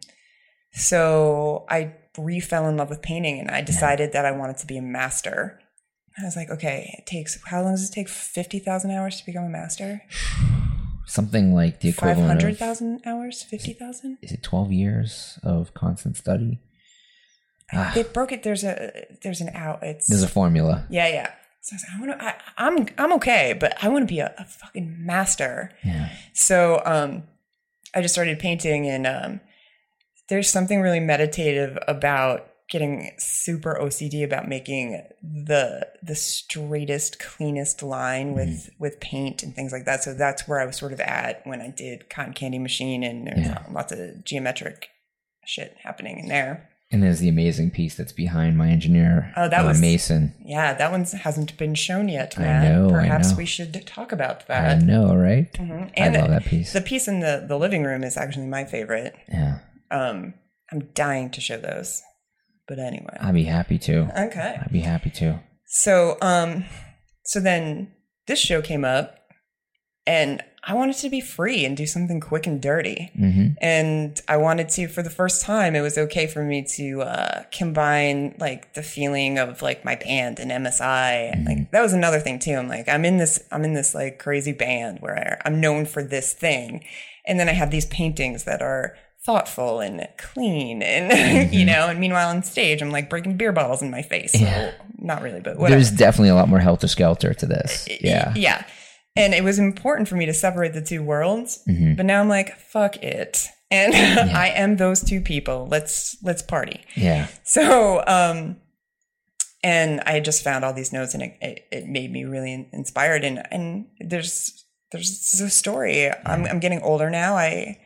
[0.72, 4.66] so i re fell in love with painting and i decided that i wanted to
[4.66, 5.60] be a master.
[6.20, 8.08] I was like, okay, it takes how long does it take?
[8.08, 10.02] Fifty thousand hours to become a master?
[11.08, 13.42] something like the equivalent hundred of thousand hours?
[13.42, 14.18] Fifty thousand?
[14.22, 16.60] is it 12 years of constant study
[17.72, 17.92] Ah.
[17.94, 18.42] They broke it.
[18.42, 19.82] There's a there's an out.
[19.82, 21.30] It's there's a formula yeah yeah.
[21.60, 22.36] So I was like, I want to.
[22.56, 25.72] I'm I'm okay, but I want to be a, a fucking master.
[25.84, 27.24] yeah So um,
[27.94, 29.40] I just started painting, and um,
[30.30, 38.34] there's something really meditative about getting super OCD about making the the straightest, cleanest line
[38.34, 40.02] with with paint and things like that.
[40.04, 43.26] So that's where I was sort of at when I did Cotton Candy Machine, and
[43.26, 43.62] there's Yeah.
[43.70, 44.88] lots of geometric
[45.46, 46.68] shit happening in there.
[46.90, 50.72] and there's the amazing piece that's behind my engineer Oh, that uh, was- mason Yeah,
[50.72, 52.62] that one hasn't been shown yet, I Matt.
[52.72, 53.36] know, I Perhaps know.
[53.36, 54.78] we should talk about that.
[54.78, 55.88] i know right Mhm.
[55.88, 58.64] i And love that piece the piece in the the living room is actually my
[58.64, 59.14] favorite.
[59.28, 59.58] yeah
[59.90, 60.32] Um,
[60.72, 62.02] I'm dying to show those.
[62.68, 63.16] But anyway.
[63.20, 64.58] i'd be happy to Okay.
[64.62, 66.64] i'd be happy to So um
[67.24, 67.92] so then
[68.26, 69.16] this show came up
[70.06, 73.10] and I wanted to be free and do something quick and dirty.
[73.16, 77.02] hmm And I wanted to for the first time it was okay for me to
[77.02, 81.32] uh combine like the feeling of like my band and MSI.
[81.32, 82.52] And, Like that was another thing too.
[82.54, 86.02] I'm like I'm in this I'm in this like crazy band where I'm known for
[86.02, 86.84] this thing.
[87.26, 88.94] And then I have these paintings that are
[89.28, 93.82] thoughtful and clean and you know and meanwhile on stage i'm like breaking beer bottles
[93.82, 94.32] in my face.
[94.32, 94.72] So Yeah.
[94.96, 95.74] not really but whatever.
[95.76, 97.86] there's definitely a lot more helter skelter to this.
[98.00, 98.32] Yeah.
[98.34, 98.64] yeah.
[99.16, 101.96] And it was important for me to separate the two worlds Mhm.
[101.98, 103.46] but now i'm like fuck it.
[103.70, 103.94] And
[104.44, 105.68] i am those two people.
[105.70, 106.80] Let's let's party.
[106.96, 107.26] Yeah.
[107.44, 108.56] So um
[109.62, 113.24] and i just found all these notes and it, it, it made me really inspired
[113.24, 116.10] and and there's there's a story.
[116.24, 117.36] I'm I'm getting older now.
[117.36, 117.78] I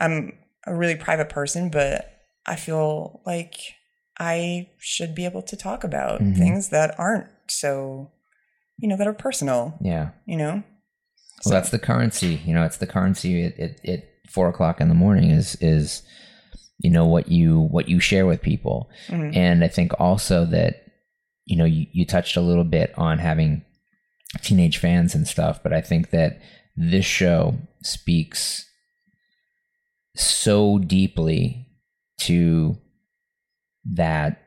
[0.00, 0.32] I'm
[0.66, 2.10] a really private person, but
[2.46, 3.54] I feel like
[4.18, 6.36] I should be able to talk about Mhm.
[6.36, 8.10] things that aren't so,
[8.78, 9.78] you know, that are personal.
[9.80, 10.10] Yeah.
[10.26, 10.52] You know.
[10.52, 10.62] Well,
[11.42, 12.40] So- that's the currency.
[12.44, 16.02] You know, it's the currency at, at, at four o'clock in the morning is is
[16.78, 19.36] you know what you what you share with people, Mhm.
[19.36, 20.84] and I think also that
[21.46, 23.62] you know you, you touched a little bit on having
[24.42, 26.38] teenage fans and stuff, but I think that
[26.76, 28.64] this show speaks
[30.22, 31.66] so deeply
[32.20, 32.76] to
[33.84, 34.42] that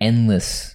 [0.00, 0.74] endless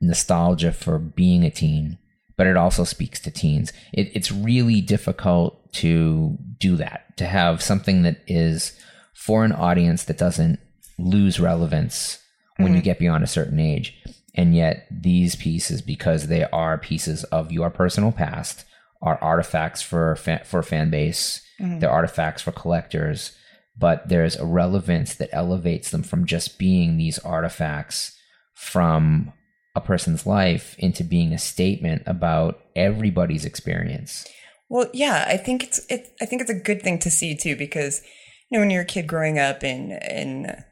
[0.00, 1.98] nostalgia for being a teen,
[2.36, 3.72] but it also speaks to teens.
[3.92, 8.78] It, it's really difficult to do that, to have something that is
[9.14, 10.58] for an audience that doesn't
[10.98, 12.18] lose relevance
[12.56, 12.84] when you mm-hmm.
[12.84, 13.94] get beyond a certain age.
[14.34, 18.64] And yet, these pieces, because they are pieces of your personal past,
[19.02, 21.42] are artifacts for fa- for fan base.
[21.60, 21.78] Mm-hmm.
[21.80, 23.32] They're artifacts for collectors,
[23.78, 28.16] but there's a relevance that elevates them from just being these artifacts
[28.54, 29.32] from
[29.74, 34.26] a person's life into being a statement about everybody's experience.
[34.68, 36.14] Well, yeah, I think it's it.
[36.20, 38.02] I think it's a good thing to see too, because
[38.50, 40.64] you know when you're a kid growing up and and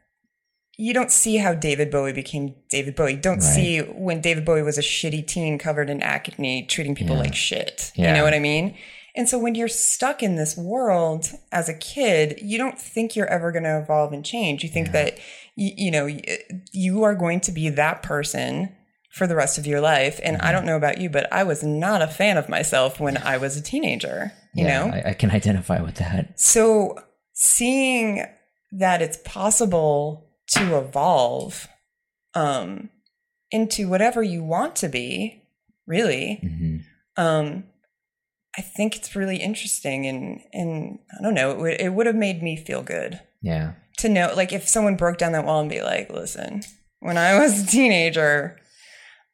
[0.76, 3.12] you don't see how David Bowie became David Bowie.
[3.12, 3.54] You don't Right.
[3.54, 7.22] see when David Bowie was a shitty teen covered in acne, treating people Yeah.
[7.22, 7.92] like shit.
[7.94, 8.08] Yeah.
[8.08, 8.76] You know what I mean?
[9.16, 13.28] And so when you're stuck in this world as a kid, you don't think you're
[13.30, 14.64] ever going to evolve and change.
[14.64, 15.18] You think that
[15.54, 16.08] you, you know
[16.72, 18.74] you are going to be that person
[19.12, 20.18] for the rest of your life.
[20.24, 20.46] And Mm-hmm.
[20.46, 23.36] I don't know about you, but I was not a fan of myself when I
[23.36, 24.32] was a teenager.
[24.56, 26.40] You yeah, know, I, I can identify with that.
[26.40, 26.98] so
[27.32, 28.26] seeing
[28.72, 31.68] that it's possible to evolve
[32.34, 32.90] um,
[33.50, 35.42] into whatever you want to be,
[35.86, 36.76] really, hmm
[37.16, 37.64] um,
[38.58, 42.16] I think it's really interesting, and and I don't know, it would it would have
[42.16, 43.74] made me feel good Yeah.
[43.98, 46.62] to know, like, if someone broke down that wall and be like, "Listen,
[47.00, 48.58] when I was a teenager."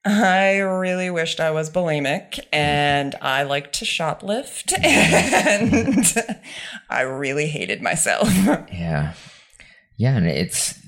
[0.03, 6.41] I really wished I was bulimic and I liked to shoplift and
[6.89, 8.27] I really hated myself.
[8.73, 9.13] Yeah.
[9.99, 10.17] Yeah.
[10.17, 10.80] And it's,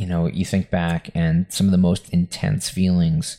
[0.00, 3.36] you know, you think back and some of the most intense feelings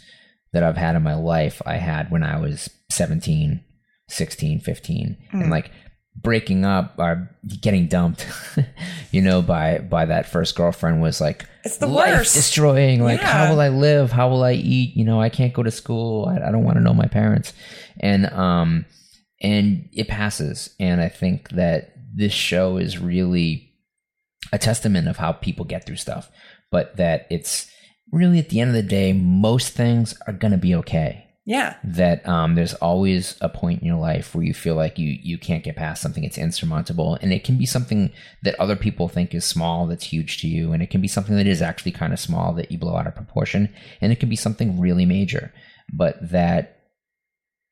[0.53, 3.64] that I've had in my life, I had when I was 17,
[4.07, 5.18] 16, 15.
[5.32, 5.72] And like
[6.16, 8.28] breaking up or getting dumped,
[9.12, 12.36] you know, by, by that first girlfriend was like, It's the worst.
[12.36, 13.01] destroying.
[13.03, 14.12] Like, how will I live?
[14.12, 14.95] How will I eat?
[14.95, 16.28] You know, I can't go to school.
[16.28, 17.53] I, I don't want to know my parents.
[17.99, 18.86] And, um,
[19.41, 20.76] and it passes.
[20.80, 23.72] And I think that this show is really
[24.51, 26.30] a testament of how people get through stuff,
[26.72, 27.69] but that it's
[28.11, 31.28] really at the end of the day, most things are going to be okay.
[31.45, 31.76] Yeah.
[31.84, 35.38] That um, there's always a point in your life where you feel like you you
[35.38, 38.11] can't get past something; it's insurmountable, and it can be something
[38.43, 41.36] that other people think is small that's huge to you, and it can be something
[41.36, 44.30] that is actually kind of small that you blow out of proportion, and it can
[44.30, 45.51] be something really major,
[45.91, 46.78] but that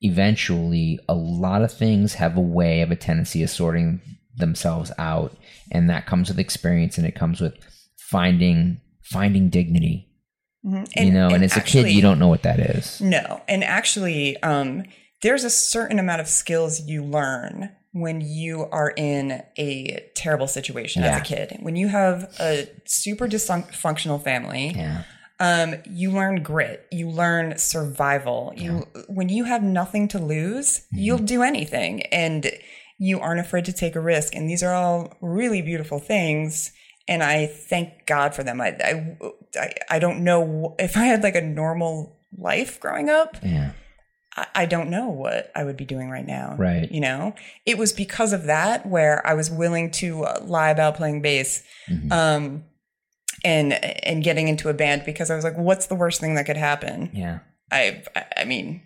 [0.02, 4.02] eventually a lot of things have a way of a tendency of sorting
[4.38, 5.36] themselves out
[5.72, 7.54] and that comes with experience and it comes with
[7.98, 8.80] finding
[9.12, 10.06] finding dignity
[10.66, 10.88] Mhm.
[10.98, 13.42] you know and, as a kid you don't know what that is No.
[13.48, 14.84] And actually, um,
[15.22, 21.04] there's a certain amount of skills you learn when you are in a terrible situation
[21.04, 21.58] as a kid.
[21.62, 25.04] When you have a super dysfunctional family, yeah
[25.42, 28.52] um, you learn grit, you learn survival.
[28.58, 30.98] You when you have nothing to lose, Mm-hmm.
[30.98, 32.52] you'll do anything and
[32.98, 34.36] you aren't afraid to take a risk.
[34.36, 36.74] And these are all really beautiful things.
[37.10, 38.62] And I thank God for them.
[38.62, 38.68] I,
[39.60, 43.72] I, I, don't know if I had like a normal life growing up, yeah
[44.38, 46.56] I, I don't know what I would be doing right now.
[46.58, 46.90] Right.
[46.92, 47.34] You know,
[47.66, 51.64] it was because of that where I was willing to uh, lie about playing bass,
[51.90, 52.12] Mhm.
[52.12, 52.64] um,
[53.44, 56.46] and and getting into a band because I was like, what's the worst thing that
[56.46, 57.10] could happen?
[57.14, 57.40] yeah
[57.72, 58.04] I-
[58.38, 58.82] I mean,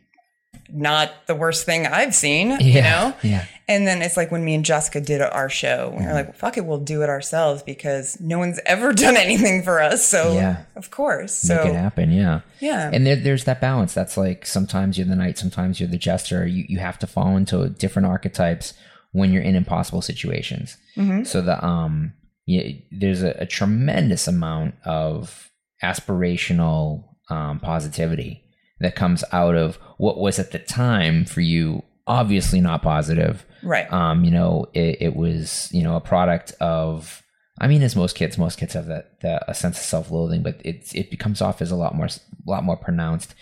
[0.69, 2.49] not the worst thing I've seen.
[2.49, 3.13] yeah You know.
[3.23, 6.07] yeah And then it's like when me and Jessicka did our show, we Mm-hmm.
[6.07, 9.81] were like, fuck it, we'll do it ourselves because no one's ever done anything for
[9.81, 10.05] us.
[10.05, 10.63] So, Yeah.
[10.75, 11.47] of course.
[11.47, 12.89] make it So, happen yeah yeah.
[12.91, 16.45] and there, there's that balance that's like sometimes you're the knight sometimes you're the jester
[16.47, 18.73] you, you have to fall into different archetypes
[19.11, 21.25] when you're in impossible situations Mhm.
[21.27, 22.13] so the um
[22.45, 25.49] yeah, there's a, a tremendous amount of
[25.81, 28.42] aspirational um, positivity
[28.83, 33.91] that comes out of what was at the time for you obviously not positive right.
[33.93, 37.23] um, you know, it, it was, you know, a product of,
[37.61, 40.59] I mean, as most kids, most kids have that, that a sense of self-loathing, but
[40.65, 43.33] it, it becomes off as a lot more, a lot more pronounced.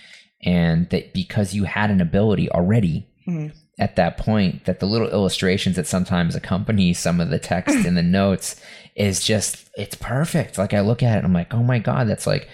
[0.44, 3.54] And that because you had an ability already Mhm.
[3.80, 7.94] at that point that the little illustrations that sometimes accompany some of the text in
[7.96, 8.60] the notes
[8.96, 10.58] is just it's perfect.
[10.58, 12.48] Like I look at it and I'm like, oh my god, that's like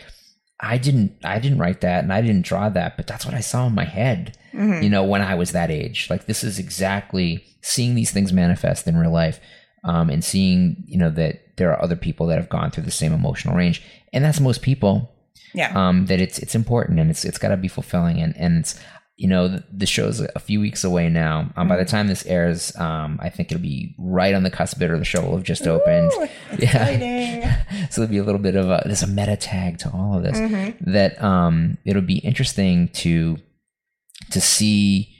[0.59, 3.41] I didn't I didn't write that and I didn't draw that, but that's what I
[3.41, 4.37] saw in my head.
[4.83, 6.07] You know, when I was that age.
[6.09, 9.39] Like this is exactly seeing these things manifest in real life.
[9.83, 12.91] Um, and seeing, you know, that there are other people that have gone through the
[12.91, 13.83] same emotional range.
[14.11, 15.11] And that's most people
[15.53, 15.71] Yeah.
[15.75, 18.79] um, that it's it's important and it's it's got to be fulfilling and and it's
[19.17, 21.51] you know the, show's a few weeks away now.
[21.57, 24.75] Um, by the time this airs, um, I think it'll be right on the cusp
[24.77, 26.11] of it, or the show will have just opened.
[26.13, 26.27] Ooh,
[26.59, 27.87] Yeah, exciting.
[27.89, 30.23] so there'll be a little bit of a there's a meta tag to all of
[30.23, 30.37] this
[30.81, 33.37] that um it'll be interesting to
[34.31, 35.13] to see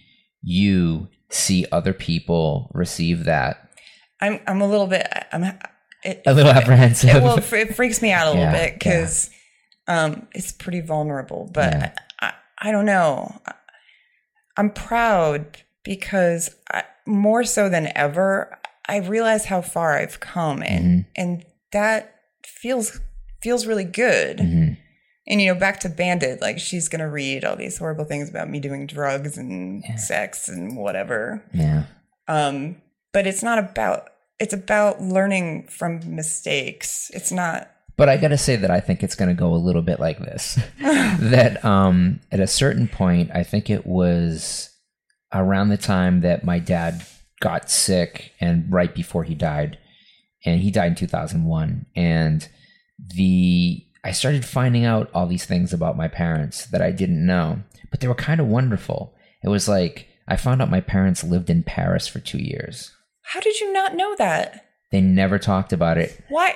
[0.43, 3.69] you see other people receive that
[4.21, 5.43] I'm I'm a little bit I'm
[6.03, 7.09] it, a little apprehensive.
[7.09, 9.29] it, well, it freaks me out a little Yeah, bit because
[9.87, 11.49] um, it's pretty vulnerable.
[11.51, 11.91] But Yeah.
[12.21, 13.41] I, I don't know.
[14.57, 20.85] I'm proud because I, more so than ever, I realize how far I've come, and
[20.85, 21.21] Mm-hmm.
[21.21, 22.99] and that feels
[23.41, 24.37] feels really good.
[24.39, 24.77] Mhm.
[25.29, 28.49] And you know, back to Bandit, like she's gonna read all these horrible things about
[28.49, 31.43] me doing drugs and sex and whatever.
[31.53, 31.83] yeah.
[32.27, 32.81] Um,
[33.13, 37.09] but it's not about it's about learning from mistakes.
[37.13, 39.57] It's not But I got to say that I think it's going to go a
[39.57, 40.59] little bit like this.
[40.79, 44.69] that um, at a certain point, I think it was
[45.33, 47.05] around the time that my dad
[47.41, 49.77] got sick and right before he died,
[50.45, 51.85] and he died in 2001.
[51.95, 52.47] And
[52.99, 57.61] the I started finding out all these things about my parents that I didn't know,
[57.91, 59.13] but they were kind of wonderful.
[59.43, 62.91] It was like I found out my parents lived in Paris for two years.
[63.23, 64.66] how did you not know that?
[64.89, 66.23] They never talked about it.
[66.29, 66.55] Why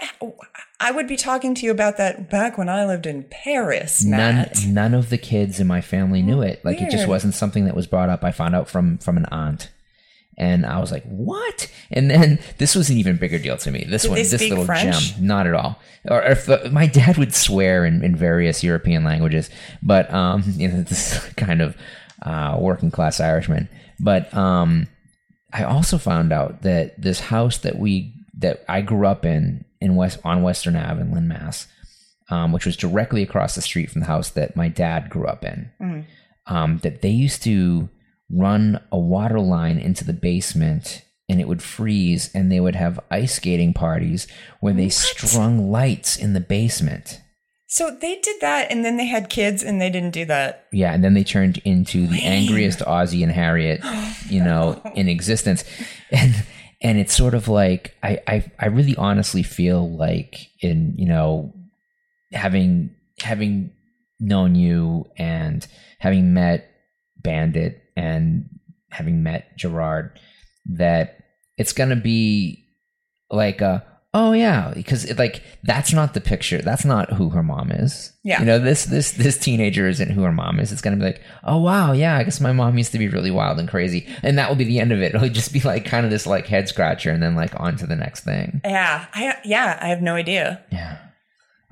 [0.79, 4.35] I would be talking to you about that back when I lived in Paris, none
[4.35, 4.65] Matt.
[4.65, 6.63] none of the kids in my family knew it.
[6.63, 8.23] Like it just wasn't something that was brought up.
[8.23, 9.69] I found out from from an aunt.
[10.37, 11.69] And i was like what?
[11.91, 13.85] And then this was an even bigger deal to me.
[13.87, 15.13] This Did one this little French?
[15.13, 15.77] gem not at all.
[16.09, 19.49] Or if uh, my dad would swear in, in various european languages.
[19.83, 21.75] But um you know this kind of
[22.21, 23.67] uh working class irishman.
[23.99, 24.87] But um
[25.53, 29.95] I also found out that this house that we that I grew up in in
[29.95, 31.67] West on Western Ave in Lynn, Mass,
[32.29, 35.43] um, which was directly across the street from the house that my dad grew up
[35.43, 36.05] in,
[36.45, 37.89] um, that they used to
[38.29, 42.99] run a water line into the basement and it would freeze, and they would have
[43.09, 44.27] ice skating parties
[44.59, 47.21] where they strung lights in the basement.
[47.67, 50.65] So they did that and then they had kids and they didn't do that.
[50.73, 53.79] Yeah, and then they turned into the angriest Ozzy and Harriet,
[54.29, 55.63] you know, in existence.
[56.13, 56.35] And
[56.81, 61.53] and it's sort of like I, I I really honestly feel like in, you know,
[62.33, 63.71] having having
[64.19, 65.65] known you and
[65.99, 66.69] having met
[67.17, 68.49] Bandit and
[68.89, 70.19] having met Gerard
[70.65, 71.17] that
[71.57, 72.65] it's gonna be
[73.29, 77.41] like a oh yeah because it, like that's not the picture that's not who her
[77.41, 78.39] mom is Yeah.
[78.41, 81.21] you know this this this teenager isn't who her mom is it's gonna be like
[81.45, 84.37] oh wow yeah i guess my mom used to be really wild and crazy and
[84.37, 86.45] that will be the end of it it'll just be like kind of this like
[86.47, 90.01] head scratcher and then like on to the next thing Yeah, I yeah, I have
[90.01, 90.61] no idea.
[90.71, 90.97] yeah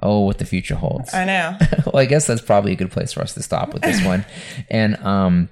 [0.02, 1.58] oh what the future holds I know.
[1.88, 4.24] well, I guess that's probably a good place for us to stop with this one.
[4.70, 5.50] and um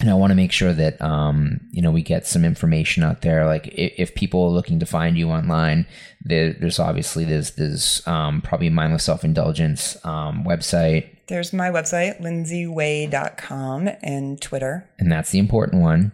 [0.00, 3.22] and I want to make sure that um you know we get some information out
[3.22, 3.46] there.
[3.46, 5.86] Like if, if people are looking to find you online,
[6.22, 12.20] there, there's obviously there's there's um probably mindless self indulgence um website, There's my website,
[12.20, 14.88] lindseyway.com and Twitter.
[14.98, 16.12] and that's the important one.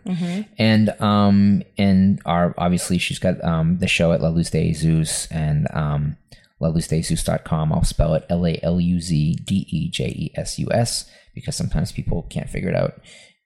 [0.58, 5.26] And um and our obviously she's got um the show at La Luz de Jesus
[5.30, 6.16] and um
[6.60, 7.72] laluzdejesus.com.
[7.72, 11.10] I'll spell it L A L U Z D E J E S U S
[11.34, 13.00] because sometimes people can't figure it out.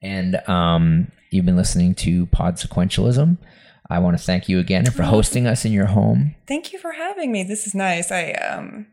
[0.05, 3.39] And um you've been listening to Pod Sequentialism.
[3.91, 6.35] I want to thank you again for hosting us in your home.
[6.47, 7.43] Thank you for having me.
[7.43, 8.11] This is nice.
[8.13, 8.87] I um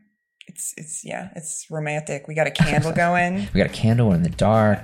[0.48, 2.28] it's it's yeah, it's romantic.
[2.28, 3.48] We got a candle going.
[3.52, 4.80] We got a candle in the dark.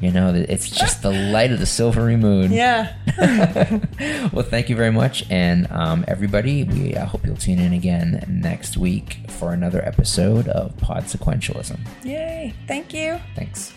[0.00, 2.52] You know, it's just the light of the silvery moon.
[2.52, 2.96] Yeah.
[4.32, 5.24] well, thank you very much.
[5.30, 10.48] And um, everybody, we uh, hope you'll tune in again next week for another episode
[10.48, 11.78] of Pod Sequentialism.
[12.04, 12.54] Yay.
[12.66, 13.20] Thank you.
[13.34, 13.72] Thanks.